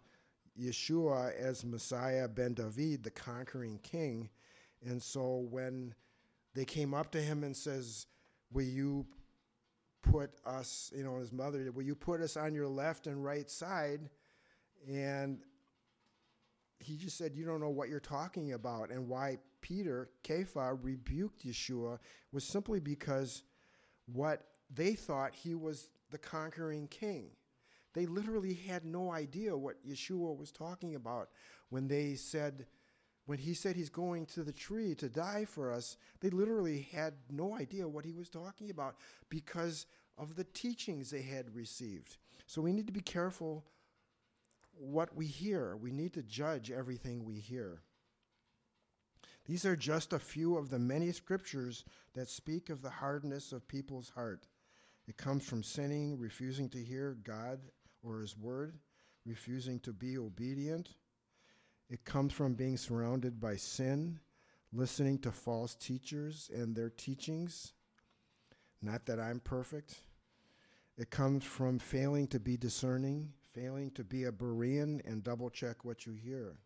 Yeshua 0.59 1.35
as 1.35 1.63
Messiah 1.63 2.27
ben 2.27 2.53
David, 2.53 3.03
the 3.03 3.11
conquering 3.11 3.79
king. 3.83 4.29
And 4.83 5.01
so 5.01 5.45
when 5.49 5.93
they 6.55 6.65
came 6.65 6.93
up 6.93 7.11
to 7.11 7.21
him 7.21 7.43
and 7.43 7.55
says, 7.55 8.07
"Will 8.51 8.65
you 8.65 9.05
put 10.01 10.31
us, 10.43 10.91
you 10.95 11.03
know, 11.03 11.19
his 11.19 11.31
mother, 11.31 11.71
will 11.71 11.83
you 11.83 11.95
put 11.95 12.19
us 12.19 12.35
on 12.35 12.55
your 12.55 12.67
left 12.67 13.05
and 13.05 13.23
right 13.23 13.49
side?" 13.49 14.09
And 14.87 15.43
he 16.79 16.97
just 16.97 17.17
said, 17.17 17.35
"You 17.35 17.45
don't 17.45 17.61
know 17.61 17.69
what 17.69 17.89
you're 17.89 17.99
talking 17.99 18.53
about." 18.53 18.89
And 18.89 19.07
why 19.07 19.37
Peter, 19.61 20.09
Kepha, 20.23 20.77
rebuked 20.81 21.45
Yeshua 21.45 21.99
was 22.31 22.43
simply 22.43 22.79
because 22.79 23.43
what 24.05 24.43
they 24.73 24.93
thought 24.93 25.33
he 25.35 25.55
was 25.55 25.89
the 26.11 26.17
conquering 26.17 26.87
king. 26.87 27.27
They 27.93 28.05
literally 28.05 28.53
had 28.53 28.85
no 28.85 29.11
idea 29.11 29.57
what 29.57 29.85
Yeshua 29.85 30.37
was 30.37 30.51
talking 30.51 30.95
about 30.95 31.29
when 31.69 31.87
they 31.87 32.15
said, 32.15 32.67
when 33.25 33.37
he 33.37 33.53
said 33.53 33.75
he's 33.75 33.89
going 33.89 34.25
to 34.27 34.43
the 34.43 34.53
tree 34.53 34.95
to 34.95 35.09
die 35.09 35.45
for 35.45 35.71
us, 35.73 35.97
they 36.21 36.29
literally 36.29 36.87
had 36.93 37.13
no 37.29 37.55
idea 37.55 37.87
what 37.87 38.05
he 38.05 38.13
was 38.13 38.29
talking 38.29 38.69
about 38.69 38.95
because 39.29 39.85
of 40.17 40.35
the 40.35 40.43
teachings 40.43 41.09
they 41.09 41.21
had 41.21 41.53
received. 41.53 42.17
So 42.47 42.61
we 42.61 42.73
need 42.73 42.87
to 42.87 42.93
be 42.93 43.01
careful 43.01 43.65
what 44.73 45.15
we 45.15 45.25
hear. 45.25 45.75
We 45.75 45.91
need 45.91 46.13
to 46.13 46.23
judge 46.23 46.71
everything 46.71 47.25
we 47.25 47.39
hear. 47.39 47.81
These 49.45 49.65
are 49.65 49.75
just 49.75 50.13
a 50.13 50.19
few 50.19 50.57
of 50.57 50.69
the 50.69 50.79
many 50.79 51.11
scriptures 51.11 51.83
that 52.13 52.29
speak 52.29 52.69
of 52.69 52.81
the 52.81 52.89
hardness 52.89 53.51
of 53.51 53.67
people's 53.67 54.09
heart. 54.09 54.47
It 55.07 55.17
comes 55.17 55.43
from 55.43 55.63
sinning, 55.63 56.17
refusing 56.17 56.69
to 56.69 56.77
hear 56.77 57.17
God 57.23 57.59
or 58.03 58.21
His 58.21 58.37
word, 58.37 58.77
refusing 59.25 59.79
to 59.81 59.93
be 59.93 60.17
obedient. 60.17 60.89
It 61.89 62.05
comes 62.05 62.33
from 62.33 62.53
being 62.53 62.77
surrounded 62.77 63.39
by 63.39 63.55
sin, 63.55 64.19
listening 64.71 65.19
to 65.19 65.31
false 65.31 65.75
teachers 65.75 66.49
and 66.53 66.75
their 66.75 66.89
teachings. 66.89 67.73
Not 68.81 69.05
that 69.07 69.19
I'm 69.19 69.39
perfect. 69.39 70.03
It 70.97 71.09
comes 71.09 71.43
from 71.43 71.79
failing 71.79 72.27
to 72.27 72.39
be 72.39 72.57
discerning, 72.57 73.33
failing 73.53 73.91
to 73.91 74.03
be 74.03 74.25
a 74.25 74.31
Berean 74.31 75.01
and 75.05 75.23
double 75.23 75.49
check 75.49 75.83
what 75.83 76.05
you 76.05 76.13
hear. 76.13 76.57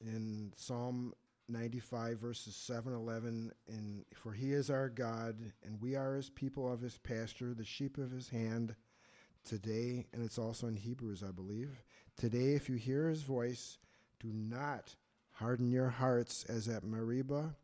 In 0.00 0.52
Psalm 0.56 1.12
95 1.48 2.18
verses 2.18 2.56
7 2.56 2.92
11 2.92 3.52
and 3.68 4.04
for 4.12 4.32
he 4.32 4.52
is 4.52 4.68
our 4.68 4.88
god 4.88 5.36
and 5.64 5.80
we 5.80 5.94
are 5.94 6.16
his 6.16 6.28
people 6.28 6.72
of 6.72 6.80
his 6.80 6.98
pasture 6.98 7.54
the 7.54 7.64
sheep 7.64 7.98
of 7.98 8.10
his 8.10 8.28
hand 8.28 8.74
today 9.44 10.04
and 10.12 10.24
it's 10.24 10.40
also 10.40 10.66
in 10.66 10.74
hebrews 10.74 11.22
i 11.22 11.30
believe 11.30 11.84
today 12.16 12.54
if 12.54 12.68
you 12.68 12.74
hear 12.74 13.08
his 13.08 13.22
voice 13.22 13.78
do 14.18 14.32
not 14.32 14.96
harden 15.34 15.70
your 15.70 15.88
hearts 15.88 16.44
as 16.48 16.66
at 16.66 16.82
meribah 16.82 17.54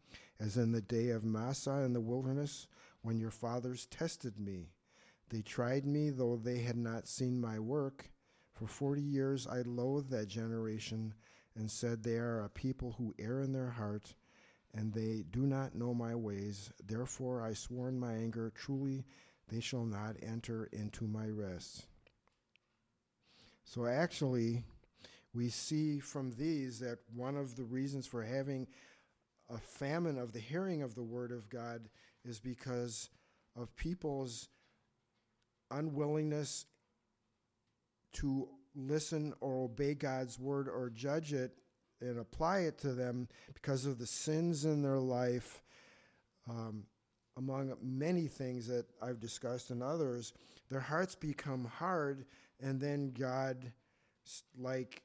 as 0.43 0.57
in 0.57 0.73
the 0.73 0.81
day 0.81 1.11
of 1.11 1.25
Massah 1.25 1.83
in 1.85 1.93
the 1.93 2.01
wilderness 2.01 2.67
when 3.03 3.21
your 3.21 3.31
fathers 3.31 3.87
tested 3.87 4.41
me. 4.41 4.71
They 5.29 5.41
tried 5.41 5.87
me 5.87 6.11
though 6.11 6.37
they 6.37 6.59
had 6.59 6.77
not 6.77 7.07
seen 7.07 7.41
my 7.41 7.61
work. 7.61 8.11
For 8.53 8.67
40 8.67 9.01
years 9.01 9.47
i 9.47 9.63
loathed 9.63 10.11
that 10.11 10.29
generation 10.29 11.15
and 11.57 11.71
said, 11.71 12.03
They 12.03 12.17
are 12.17 12.45
a 12.45 12.49
people 12.49 12.95
who 12.99 13.15
err 13.19 13.41
in 13.41 13.53
their 13.53 13.71
heart, 13.71 14.15
and 14.75 14.93
they 14.93 15.25
do 15.31 15.47
not 15.47 15.75
know 15.75 15.95
my 15.95 16.15
ways. 16.15 16.73
Therefore 16.85 17.43
I 17.43 17.53
swore 17.53 17.89
in 17.89 17.99
my 17.99 18.15
anger, 18.15 18.53
Truly 18.55 19.05
they 19.49 19.61
shall 19.61 19.85
not 19.85 20.17
enter 20.23 20.69
into 20.73 21.07
my 21.07 21.29
rest. 21.29 21.85
So 23.65 23.87
actually, 23.87 24.65
we 25.35 25.49
see 25.49 25.99
from 25.99 26.33
these 26.33 26.81
that 26.81 26.99
one 27.15 27.37
of 27.37 27.57
the 27.57 27.65
reasons 27.65 28.07
for 28.07 28.23
having 28.23 28.67
a 29.49 29.59
famine 29.59 30.19
of 30.19 30.33
the 30.33 30.41
hearing 30.41 30.83
of 30.83 30.95
the 30.95 31.03
word 31.03 31.33
of 31.33 31.49
God 31.49 31.89
is 32.25 32.39
because 32.39 33.09
of 33.57 33.75
people's 33.77 34.49
unwillingness 35.71 36.67
to 38.15 38.49
listen 38.75 39.35
or 39.41 39.65
obey 39.65 39.95
God's 39.95 40.39
word 40.39 40.69
or 40.69 40.91
judge 40.91 41.33
it 41.33 41.53
and 42.01 42.19
apply 42.19 42.61
it 42.61 42.79
to 42.79 42.93
them 42.93 43.29
because 43.55 43.87
of 43.87 43.99
the 43.99 44.07
sins 44.07 44.65
in 44.65 44.83
their 44.83 44.99
life, 44.99 45.63
um, 46.49 46.85
among 47.37 47.75
many 47.81 48.27
things 48.27 48.67
that 48.67 48.87
I've 49.01 49.21
discussed 49.21 49.71
and 49.71 49.83
others, 49.83 50.33
their 50.69 50.81
hearts 50.81 51.15
become 51.15 51.65
hard, 51.65 52.25
and 52.61 52.81
then 52.81 53.13
God, 53.13 53.73
like, 54.59 55.03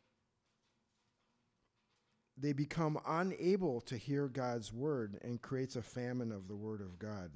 they 2.38 2.53
become 2.53 2.99
unable 3.08 3.82
to 3.82 3.97
hear 3.97 4.27
God's 4.27 4.71
word 4.71 5.17
and 5.23 5.41
creates 5.41 5.75
a 5.75 5.82
famine 5.82 6.32
of 6.32 6.47
the 6.47 6.56
word 6.56 6.82
of 6.82 6.99
God. 6.99 7.32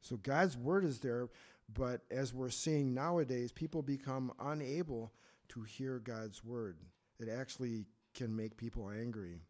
So 0.00 0.16
God's 0.16 0.56
word 0.56 0.84
is 0.84 1.00
there, 1.00 1.28
but 1.72 2.02
as 2.10 2.32
we're 2.32 2.50
seeing 2.50 2.94
nowadays, 2.94 3.52
people 3.52 3.82
become 3.82 4.32
unable 4.40 5.12
to 5.48 5.62
hear 5.62 5.98
God's 5.98 6.44
word. 6.44 6.78
It 7.18 7.28
actually 7.28 7.86
can 8.14 8.34
make 8.34 8.56
people 8.56 8.90
angry. 8.90 9.40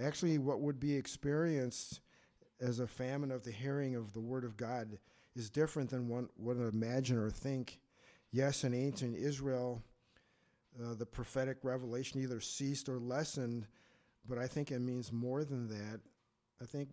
Actually, 0.00 0.38
what 0.38 0.60
would 0.60 0.78
be 0.78 0.94
experienced 0.94 2.00
as 2.60 2.80
a 2.80 2.86
famine 2.86 3.30
of 3.30 3.44
the 3.44 3.50
hearing 3.50 3.94
of 3.94 4.12
the 4.12 4.20
word 4.20 4.44
of 4.44 4.56
God 4.56 4.98
is 5.34 5.50
different 5.50 5.90
than 5.90 6.08
one 6.08 6.28
would 6.38 6.58
imagine 6.58 7.18
or 7.18 7.30
think. 7.30 7.78
Yes, 8.32 8.64
in 8.64 8.74
ancient 8.74 9.16
Israel, 9.16 9.82
uh, 10.82 10.94
the 10.94 11.06
prophetic 11.06 11.58
revelation 11.62 12.20
either 12.20 12.40
ceased 12.40 12.88
or 12.88 12.98
lessened, 12.98 13.66
but 14.28 14.38
I 14.38 14.46
think 14.46 14.70
it 14.70 14.80
means 14.80 15.12
more 15.12 15.44
than 15.44 15.68
that. 15.68 16.00
I 16.60 16.64
think 16.64 16.88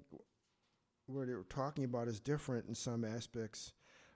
what 1.08 1.28
we're 1.28 1.44
talking 1.44 1.84
about 1.84 2.08
is 2.08 2.20
different 2.20 2.68
in 2.68 2.76
some 2.76 3.04
aspects. 3.04 3.74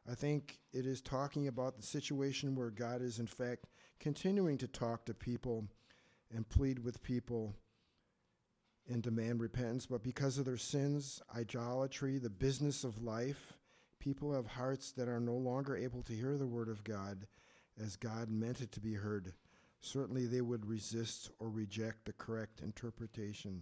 I 0.09 0.15
think 0.15 0.59
it 0.73 0.85
is 0.85 1.01
talking 1.01 1.47
about 1.47 1.75
the 1.75 1.83
situation 1.83 2.55
where 2.55 2.69
God 2.69 3.01
is, 3.01 3.19
in 3.19 3.27
fact, 3.27 3.65
continuing 3.99 4.57
to 4.59 4.67
talk 4.67 5.05
to 5.05 5.13
people 5.13 5.67
and 6.33 6.47
plead 6.47 6.79
with 6.79 7.03
people 7.03 7.55
and 8.89 9.01
demand 9.01 9.41
repentance. 9.41 9.85
But 9.85 10.03
because 10.03 10.37
of 10.37 10.45
their 10.45 10.57
sins, 10.57 11.21
idolatry, 11.35 12.17
the 12.17 12.29
business 12.29 12.83
of 12.83 13.03
life, 13.03 13.57
people 13.99 14.33
have 14.33 14.47
hearts 14.47 14.91
that 14.93 15.07
are 15.07 15.19
no 15.19 15.35
longer 15.35 15.75
able 15.75 16.03
to 16.03 16.13
hear 16.13 16.37
the 16.37 16.47
word 16.47 16.69
of 16.69 16.83
God 16.83 17.27
as 17.83 17.95
God 17.95 18.29
meant 18.29 18.61
it 18.61 18.71
to 18.73 18.79
be 18.79 18.93
heard. 18.93 19.33
Certainly, 19.81 20.27
they 20.27 20.41
would 20.41 20.65
resist 20.65 21.29
or 21.39 21.49
reject 21.49 22.05
the 22.05 22.13
correct 22.13 22.61
interpretation. 22.61 23.61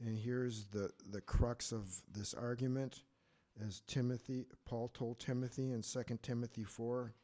And 0.00 0.18
here's 0.18 0.66
the, 0.66 0.90
the 1.10 1.20
crux 1.20 1.72
of 1.72 1.84
this 2.12 2.34
argument, 2.34 3.02
as 3.64 3.82
Timothy, 3.86 4.46
Paul 4.66 4.88
told 4.88 5.18
Timothy 5.18 5.70
in 5.70 5.82
2 5.82 6.18
Timothy 6.22 6.64
4 6.64 7.14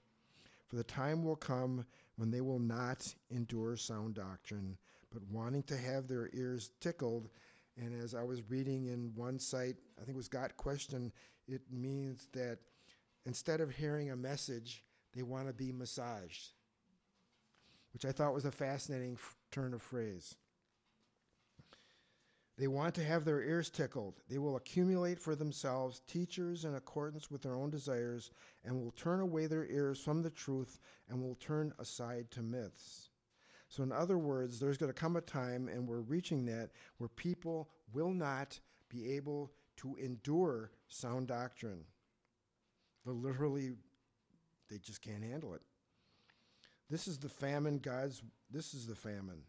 for 0.73 0.77
the 0.77 0.85
time 0.85 1.23
will 1.23 1.37
come 1.37 1.85
when 2.17 2.31
they 2.31 2.41
will 2.41 2.59
not 2.59 3.15
endure 3.31 3.77
sound 3.77 4.15
doctrine, 4.15 4.79
but 5.13 5.21
wanting 5.31 5.63
to 5.65 5.77
have 5.77 6.09
their 6.09 6.31
ears 6.33 6.71
tickled. 6.81 7.29
And 7.77 8.03
as 8.03 8.15
I 8.15 8.23
was 8.23 8.49
reading 8.49 8.87
in 8.87 9.13
one 9.15 9.39
site, 9.39 9.77
I 10.01 10.05
think 10.05 10.15
it 10.15 10.17
was 10.17 10.29
Got 10.29 10.57
Question, 10.57 11.13
it 11.47 11.61
means 11.71 12.27
that 12.33 12.57
instead 13.27 13.61
of 13.61 13.71
hearing 13.71 14.11
a 14.11 14.17
message, 14.17 14.83
they 15.15 15.23
want 15.23 15.47
to 15.47 15.53
be 15.53 15.73
massaged, 15.73 16.53
which 17.93 18.07
I 18.07 18.13
thought 18.13 18.33
was 18.33 18.47
a 18.47 18.51
fascinating 18.51 19.19
f- 19.19 19.37
turn 19.51 19.75
of 19.75 19.83
phrase. 19.83 20.37
They 22.63 22.69
want 22.69 22.95
to 22.95 23.05
have 23.05 23.25
their 23.25 23.43
ears 23.43 23.71
tickled. 23.71 24.21
They 24.31 24.39
will 24.39 24.55
accumulate 24.55 25.19
for 25.19 25.35
themselves 25.35 26.01
teachers 26.07 26.65
in 26.65 26.77
accordance 26.77 27.29
with 27.29 27.43
their 27.43 27.57
own 27.57 27.71
desires 27.71 28.31
and 28.65 28.81
will 28.81 28.93
turn 28.93 29.19
away 29.19 29.49
their 29.49 29.67
ears 29.67 29.99
from 29.99 30.23
the 30.23 30.31
truth 30.31 30.79
and 31.09 31.21
will 31.21 31.35
turn 31.35 31.73
aside 31.81 32.31
to 32.31 32.41
myths. 32.41 33.09
So, 33.69 33.83
in 33.83 33.91
other 33.91 34.17
words, 34.17 34.61
there's 34.61 34.77
going 34.77 34.93
to 34.93 35.01
come 35.01 35.17
a 35.17 35.21
time, 35.21 35.67
and 35.67 35.89
we're 35.89 36.03
reaching 36.03 36.47
that, 36.47 36.71
where 36.99 37.09
people 37.09 37.69
will 37.93 38.13
not 38.13 38.61
be 38.89 39.13
able 39.17 39.51
to 39.79 39.97
endure 39.97 40.71
sound 40.87 41.27
doctrine. 41.27 41.83
Literally, 43.05 43.73
they 44.71 44.79
just 44.79 45.03
can't 45.03 45.25
handle 45.25 45.55
it. 45.55 45.63
This 46.89 47.09
is 47.09 47.19
the 47.19 47.29
famine, 47.29 47.79
God's, 47.79 48.23
this 48.53 48.73
is 48.73 48.87
the 48.87 48.95
famine. 48.95 49.43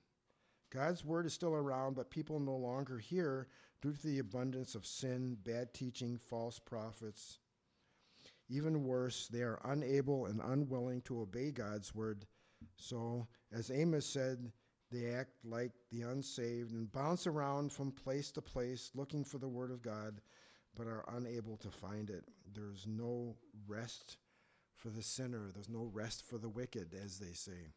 God's 0.74 1.06
word 1.06 1.26
is 1.26 1.34
still 1.34 1.54
around, 1.54 1.96
but 1.96 2.10
people 2.10 2.40
no 2.40 2.56
longer 2.56 2.98
hear 2.98 3.48
due 3.82 3.94
to 3.94 4.08
the 4.08 4.20
abundance 4.20 4.74
of 4.74 4.88
sin, 4.88 5.38
bad 5.44 5.74
teaching, 5.74 6.18
false 6.18 6.58
prophets. 6.58 7.38
Even 8.50 8.84
worse, 8.84 9.28
they 9.28 9.42
are 9.42 9.62
unable 9.66 10.26
and 10.26 10.42
unwilling 10.42 11.02
to 11.02 11.22
obey 11.22 11.52
God's 11.52 11.94
word. 11.94 12.26
So, 12.76 13.28
as 13.52 13.70
Amos 13.70 14.06
said, 14.06 14.52
they 14.92 15.14
act 15.14 15.32
like 15.44 15.72
the 15.92 16.04
unsaved 16.04 16.72
and 16.72 16.92
bounce 16.92 17.28
around 17.28 17.72
from 17.72 17.92
place 17.92 18.32
to 18.32 18.42
place 18.42 18.92
looking 18.96 19.24
for 19.24 19.38
the 19.38 19.48
word 19.48 19.72
of 19.72 19.82
God, 19.82 20.22
but 20.76 20.88
are 20.88 21.06
unable 21.16 21.58
to 21.58 21.70
find 21.70 22.10
it. 22.10 22.24
There's 22.54 22.88
no 22.88 23.36
rest 23.68 24.18
for 24.76 24.90
the 24.90 25.04
sinner, 25.04 25.52
there's 25.54 25.70
no 25.70 25.90
rest 25.94 26.24
for 26.28 26.38
the 26.38 26.50
wicked, 26.50 26.94
as 26.94 27.20
they 27.20 27.34
say. 27.34 27.74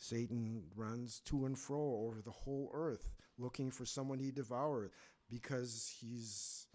Satan 0.00 0.62
runs 0.74 1.20
to 1.26 1.44
and 1.44 1.58
fro 1.58 2.06
over 2.06 2.22
the 2.22 2.30
whole 2.30 2.70
earth 2.72 3.10
looking 3.38 3.70
for 3.70 3.84
someone 3.84 4.18
he 4.18 4.30
devour 4.30 4.90
because 5.28 5.92
he's 6.00 6.66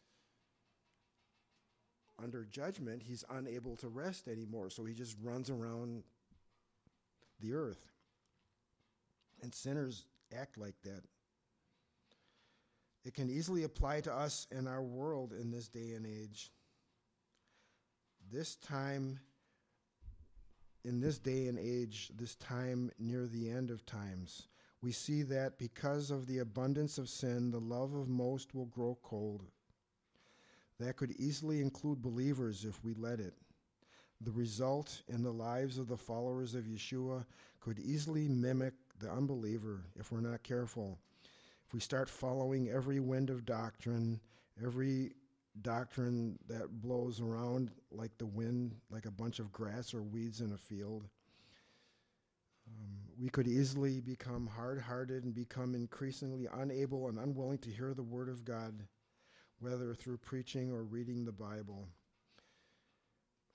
under 2.24 2.46
judgment, 2.46 3.02
he's 3.02 3.26
unable 3.32 3.76
to 3.78 3.90
rest 3.90 4.28
anymore. 4.28 4.70
So 4.70 4.86
he 4.86 4.94
just 4.94 5.18
runs 5.22 5.50
around 5.50 6.04
the 7.42 7.54
earth. 7.54 7.92
And 9.42 9.54
sinners 9.54 10.06
act 10.40 10.58
like 10.58 10.76
that. 10.84 11.02
It 13.04 13.16
can 13.16 13.30
easily 13.30 13.64
apply 13.64 14.02
to 14.02 14.14
us 14.14 14.48
in 14.52 14.68
our 14.68 14.84
world 14.84 15.34
in 15.34 15.52
this 15.52 15.68
day 15.68 15.94
and 15.96 16.06
age. 16.06 16.52
This 18.32 18.56
time, 18.56 19.20
in 20.86 21.02
this 21.02 21.18
day 21.18 21.48
and 21.48 21.58
age, 21.58 22.12
this 22.16 22.36
time 22.36 22.92
near 23.00 23.26
the 23.26 23.50
end 23.50 23.72
of 23.72 23.86
times, 23.86 24.48
we 24.82 24.92
see 24.92 25.24
that 25.24 25.58
because 25.58 26.12
of 26.12 26.28
the 26.28 26.40
abundance 26.40 27.00
of 27.00 27.10
sin, 27.10 27.50
the 27.50 27.60
love 27.60 27.96
of 27.96 28.08
most 28.08 28.54
will 28.54 28.68
grow 28.68 28.98
cold. 29.02 29.44
That 30.80 30.96
could 30.96 31.12
easily 31.18 31.62
include 31.62 32.02
believers 32.02 32.66
if 32.66 32.84
we 32.84 32.94
let 32.94 33.20
it. 33.20 33.34
The 34.22 34.32
result 34.32 35.02
in 35.08 35.24
the 35.24 35.32
lives 35.32 35.78
of 35.78 35.88
the 35.88 35.98
followers 35.98 36.54
of 36.54 36.66
Yeshua 36.66 37.26
could 37.60 37.80
easily 37.80 38.28
mimic 38.28 38.74
the 39.00 39.10
unbeliever 39.10 39.82
if 40.00 40.12
we're 40.12 40.22
not 40.22 40.44
careful. 40.44 41.00
If 41.68 41.74
we 41.74 41.80
start 41.80 42.08
following 42.08 42.70
every 42.70 43.00
wind 43.00 43.32
of 43.32 43.46
doctrine, 43.46 44.20
every 44.64 45.14
doctrine 45.62 46.38
that 46.48 46.82
blows 46.82 47.22
around 47.22 47.72
like 47.92 48.18
the 48.18 48.26
wind, 48.26 48.76
like 48.90 49.06
a 49.06 49.12
bunch 49.12 49.40
of 49.40 49.52
grass 49.52 49.94
or 49.94 50.02
weeds 50.02 50.42
in 50.42 50.52
a 50.52 50.58
field, 50.58 51.08
um, 52.68 52.98
we 53.20 53.30
could 53.30 53.48
easily 53.48 54.02
become 54.02 54.48
hard 54.48 54.82
hearted 54.82 55.24
and 55.24 55.34
become 55.34 55.76
increasingly 55.76 56.48
unable 56.54 57.08
and 57.08 57.20
unwilling 57.20 57.60
to 57.60 57.70
hear 57.70 57.94
the 57.94 58.04
Word 58.04 58.28
of 58.30 58.44
God 58.44 58.74
whether 59.60 59.94
through 59.94 60.18
preaching 60.18 60.72
or 60.72 60.84
reading 60.84 61.26
the 61.26 61.32
Bible. 61.32 61.88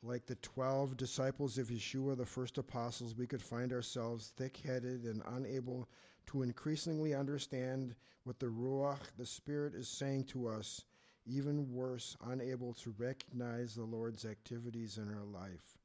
Like 0.02 0.26
the 0.26 0.36
12 0.36 0.96
disciples 0.96 1.58
of 1.58 1.68
Yeshua, 1.68 2.16
the 2.16 2.24
first 2.24 2.56
apostles, 2.56 3.14
we 3.14 3.26
could 3.26 3.42
find 3.42 3.72
ourselves 3.72 4.32
thick 4.36 4.56
headed 4.56 5.04
and 5.04 5.22
unable 5.26 5.88
to 6.28 6.42
increasingly 6.42 7.14
understand 7.14 7.94
what 8.24 8.38
the 8.38 8.46
Ruach, 8.46 8.98
the 9.18 9.26
Spirit, 9.26 9.74
is 9.74 9.88
saying 9.88 10.24
to 10.24 10.46
us, 10.46 10.84
even 11.26 11.72
worse, 11.72 12.16
unable 12.26 12.74
to 12.74 12.94
recognize 12.98 13.74
the 13.74 13.84
Lord's 13.84 14.24
activities 14.24 14.98
in 14.98 15.08
our 15.08 15.24
life 15.24 15.78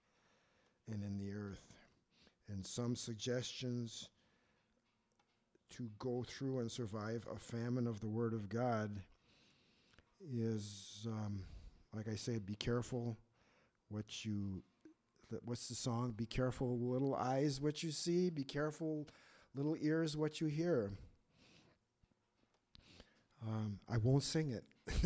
and 0.92 1.04
in 1.04 1.18
the 1.18 1.34
earth. 1.34 1.74
And 2.48 2.66
some 2.66 2.96
suggestions 2.96 4.10
to 5.72 5.90
go 6.00 6.24
through 6.28 6.60
and 6.60 6.72
survive 6.72 7.26
a 7.32 7.38
famine 7.38 7.88
of 7.88 8.00
the 8.00 8.08
Word 8.08 8.34
of 8.34 8.48
God 8.48 9.02
is, 10.34 11.06
um, 11.08 11.42
like 11.94 12.08
I 12.08 12.16
said, 12.16 12.46
be 12.46 12.56
careful 12.56 13.18
what 13.90 14.26
you. 14.26 14.64
what's 15.44 15.68
the 15.68 15.76
song? 15.76 16.12
Be 16.12 16.26
careful, 16.26 16.80
little 16.80 17.16
eyes, 17.16 17.60
what 17.60 17.84
you 17.84 17.92
see. 17.92 18.30
Be 18.30 18.44
careful, 18.44 19.08
little 19.56 19.76
ears, 19.82 20.16
what 20.16 20.40
you 20.40 20.48
hear. 20.48 20.92
Um, 23.48 23.80
I 23.90 23.98
won't 23.98 24.24
sing 24.24 24.52
it. 24.52 24.64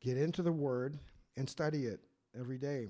Get 0.00 0.16
into 0.16 0.42
the 0.42 0.52
Word 0.52 0.98
and 1.36 1.48
study 1.48 1.86
it 1.86 2.00
every 2.38 2.58
day. 2.58 2.88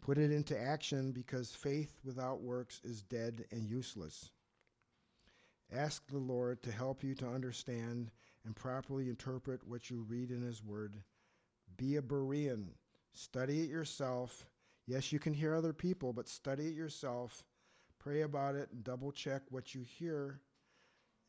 Put 0.00 0.18
it 0.18 0.32
into 0.32 0.60
action 0.60 1.12
because 1.12 1.52
faith 1.52 2.00
without 2.04 2.40
works 2.40 2.80
is 2.84 3.02
dead 3.02 3.44
and 3.52 3.68
useless. 3.68 4.30
Ask 5.72 6.06
the 6.08 6.18
Lord 6.18 6.62
to 6.64 6.72
help 6.72 7.04
you 7.04 7.14
to 7.16 7.26
understand 7.26 8.10
and 8.44 8.56
properly 8.56 9.08
interpret 9.08 9.66
what 9.66 9.88
you 9.90 10.04
read 10.08 10.30
in 10.30 10.42
His 10.42 10.62
Word. 10.62 10.96
Be 11.76 11.96
a 11.96 12.02
Berean. 12.02 12.66
Study 13.14 13.60
it 13.60 13.70
yourself. 13.70 14.46
Yes, 14.86 15.12
you 15.12 15.18
can 15.18 15.32
hear 15.32 15.54
other 15.54 15.72
people, 15.72 16.12
but 16.12 16.28
study 16.28 16.66
it 16.66 16.74
yourself. 16.74 17.44
Pray 17.98 18.22
about 18.22 18.56
it 18.56 18.68
and 18.72 18.82
double 18.82 19.12
check 19.12 19.42
what 19.50 19.74
you 19.74 19.82
hear 19.82 20.40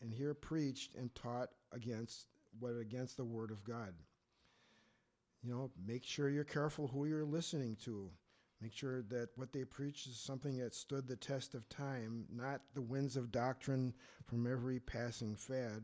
and 0.01 0.11
hear 0.11 0.34
preached 0.34 0.95
and 0.95 1.14
taught 1.14 1.49
against 1.74 2.28
what 2.59 2.78
against 2.80 3.17
the 3.17 3.26
Word 3.26 3.51
of 3.51 3.63
God. 3.63 3.93
You 5.41 5.51
know, 5.51 5.71
make 5.86 6.05
sure 6.05 6.30
you're 6.30 6.43
careful 6.43 6.88
who 6.88 7.05
you're 7.05 7.26
listening 7.26 7.76
to. 7.84 8.09
Make 8.61 8.74
sure 8.74 9.01
that 9.09 9.30
what 9.36 9.51
they 9.51 9.65
preach 9.65 10.07
is 10.07 10.17
something 10.17 10.57
that 10.59 10.74
stood 10.74 11.05
the 11.05 11.17
test 11.17 11.53
of 11.53 11.67
time, 11.67 12.26
not 12.32 12.61
the 12.74 12.82
winds 12.82 13.17
of 13.17 13.32
doctrine 13.32 13.93
from 14.26 14.49
every 14.49 14.80
passing 14.80 15.36
fad. 15.36 15.84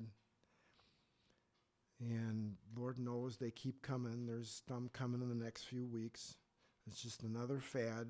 And 1.99 2.55
Lord 2.77 2.97
knows 2.97 3.35
they 3.35 3.51
keep 3.51 3.81
coming. 3.81 4.25
There's 4.25 4.61
some 4.65 4.89
coming 4.93 5.21
in 5.21 5.27
the 5.27 5.43
next 5.43 5.63
few 5.63 5.85
weeks. 5.85 6.37
It's 6.87 7.01
just 7.01 7.23
another 7.23 7.59
fad. 7.59 8.07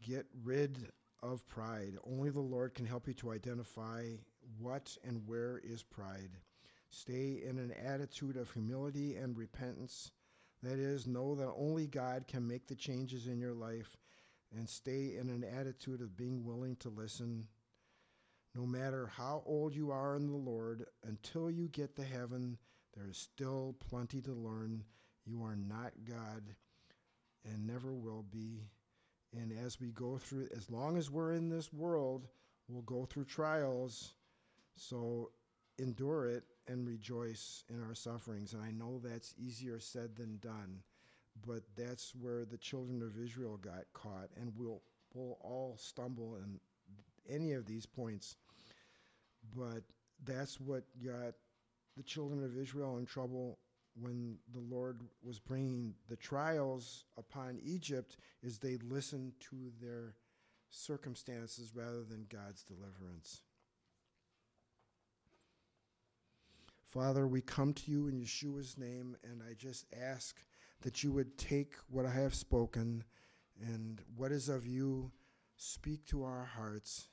Get 0.00 0.26
rid 0.44 0.92
of 1.22 1.46
pride. 1.48 1.98
Only 2.06 2.30
the 2.30 2.40
Lord 2.40 2.74
can 2.74 2.86
help 2.86 3.06
you 3.06 3.14
to 3.14 3.32
identify 3.32 4.04
what 4.58 4.96
and 5.04 5.26
where 5.26 5.60
is 5.64 5.82
pride. 5.82 6.30
Stay 6.90 7.42
in 7.44 7.58
an 7.58 7.72
attitude 7.84 8.36
of 8.36 8.50
humility 8.50 9.16
and 9.16 9.36
repentance. 9.36 10.12
That 10.62 10.78
is, 10.78 11.06
know 11.06 11.34
that 11.34 11.52
only 11.56 11.86
God 11.86 12.26
can 12.26 12.46
make 12.46 12.66
the 12.66 12.74
changes 12.74 13.26
in 13.26 13.38
your 13.38 13.54
life 13.54 13.96
and 14.56 14.68
stay 14.68 15.16
in 15.18 15.28
an 15.28 15.44
attitude 15.44 16.00
of 16.00 16.16
being 16.16 16.44
willing 16.44 16.76
to 16.76 16.88
listen 16.88 17.46
no 18.54 18.66
matter 18.66 19.06
how 19.06 19.42
old 19.46 19.74
you 19.74 19.90
are 19.92 20.16
in 20.16 20.26
the 20.26 20.36
Lord, 20.36 20.86
until 21.04 21.50
you 21.50 21.68
get 21.68 21.94
to 21.96 22.02
heaven, 22.02 22.58
there 22.96 23.08
is 23.08 23.16
still 23.16 23.76
plenty 23.88 24.20
to 24.22 24.32
learn. 24.32 24.82
You 25.24 25.42
are 25.44 25.56
not 25.56 25.92
God 26.04 26.42
and 27.44 27.66
never 27.66 27.94
will 27.94 28.24
be. 28.24 28.64
And 29.36 29.52
as 29.64 29.80
we 29.80 29.88
go 29.88 30.18
through, 30.18 30.48
as 30.56 30.70
long 30.70 30.96
as 30.96 31.10
we're 31.10 31.32
in 31.32 31.48
this 31.48 31.72
world, 31.72 32.28
we'll 32.68 32.82
go 32.82 33.04
through 33.04 33.24
trials. 33.26 34.14
So 34.76 35.30
endure 35.78 36.28
it 36.28 36.44
and 36.66 36.86
rejoice 36.86 37.64
in 37.68 37.82
our 37.82 37.94
sufferings. 37.94 38.52
And 38.52 38.62
I 38.62 38.70
know 38.70 39.00
that's 39.02 39.34
easier 39.38 39.80
said 39.80 40.16
than 40.16 40.38
done, 40.38 40.82
but 41.46 41.62
that's 41.76 42.14
where 42.14 42.44
the 42.44 42.58
children 42.58 43.02
of 43.02 43.22
Israel 43.22 43.56
got 43.56 43.84
caught. 43.92 44.30
And 44.40 44.52
we'll, 44.56 44.82
we'll 45.14 45.38
all 45.40 45.76
stumble 45.78 46.36
in 46.36 46.58
any 47.28 47.52
of 47.52 47.66
these 47.66 47.86
points. 47.86 48.36
But 49.54 49.82
that's 50.24 50.60
what 50.60 50.84
got 51.04 51.34
the 51.96 52.02
children 52.02 52.44
of 52.44 52.56
Israel 52.56 52.98
in 52.98 53.06
trouble 53.06 53.58
when 54.00 54.36
the 54.52 54.60
Lord 54.60 55.02
was 55.22 55.38
bringing 55.38 55.94
the 56.08 56.16
trials 56.16 57.04
upon 57.16 57.58
Egypt 57.62 58.16
is 58.42 58.58
they 58.58 58.78
listened 58.78 59.32
to 59.50 59.72
their 59.80 60.14
circumstances 60.70 61.72
rather 61.74 62.04
than 62.04 62.26
God's 62.28 62.62
deliverance. 62.62 63.42
Father, 66.82 67.26
we 67.26 67.42
come 67.42 67.74
to 67.74 67.90
you 67.90 68.08
in 68.08 68.20
Yeshua's 68.20 68.78
name, 68.78 69.16
and 69.22 69.42
I 69.42 69.52
just 69.54 69.86
ask 69.94 70.40
that 70.82 71.02
you 71.02 71.12
would 71.12 71.36
take 71.36 71.74
what 71.90 72.06
I 72.06 72.10
have 72.10 72.34
spoken 72.34 73.04
and 73.60 74.00
what 74.16 74.32
is 74.32 74.48
of 74.48 74.66
you, 74.66 75.12
speak 75.56 76.06
to 76.06 76.22
our 76.22 76.44
hearts. 76.44 77.08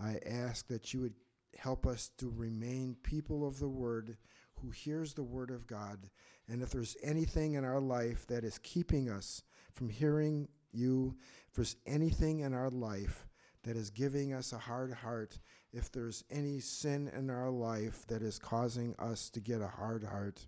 I 0.00 0.18
ask 0.24 0.68
that 0.68 0.94
you 0.94 1.00
would 1.00 1.14
help 1.58 1.86
us 1.86 2.10
to 2.18 2.32
remain 2.34 2.96
people 3.02 3.46
of 3.46 3.58
the 3.58 3.68
word 3.68 4.16
who 4.62 4.70
hears 4.70 5.14
the 5.14 5.22
word 5.22 5.50
of 5.50 5.66
God. 5.66 6.10
And 6.48 6.62
if 6.62 6.70
there's 6.70 6.96
anything 7.02 7.54
in 7.54 7.64
our 7.64 7.80
life 7.80 8.26
that 8.28 8.44
is 8.44 8.58
keeping 8.58 9.10
us 9.10 9.42
from 9.72 9.88
hearing 9.88 10.48
you, 10.72 11.16
if 11.48 11.54
there's 11.54 11.76
anything 11.86 12.40
in 12.40 12.54
our 12.54 12.70
life 12.70 13.26
that 13.64 13.76
is 13.76 13.90
giving 13.90 14.32
us 14.32 14.52
a 14.52 14.58
hard 14.58 14.92
heart, 14.92 15.38
if 15.72 15.92
there's 15.92 16.24
any 16.30 16.60
sin 16.60 17.10
in 17.16 17.30
our 17.30 17.50
life 17.50 18.06
that 18.06 18.22
is 18.22 18.38
causing 18.38 18.94
us 18.98 19.30
to 19.30 19.40
get 19.40 19.60
a 19.60 19.68
hard 19.68 20.04
heart, 20.04 20.46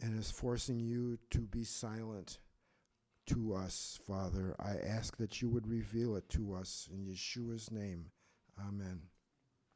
and 0.00 0.18
is 0.18 0.30
forcing 0.30 0.80
you 0.80 1.18
to 1.30 1.40
be 1.40 1.64
silent 1.64 2.38
to 3.26 3.54
us, 3.54 3.98
Father, 4.06 4.54
I 4.58 4.76
ask 4.86 5.16
that 5.16 5.40
you 5.42 5.48
would 5.48 5.66
reveal 5.66 6.16
it 6.16 6.28
to 6.30 6.54
us 6.54 6.88
in 6.92 7.06
Yeshua's 7.06 7.70
name. 7.70 8.10
Amen. 8.60 9.15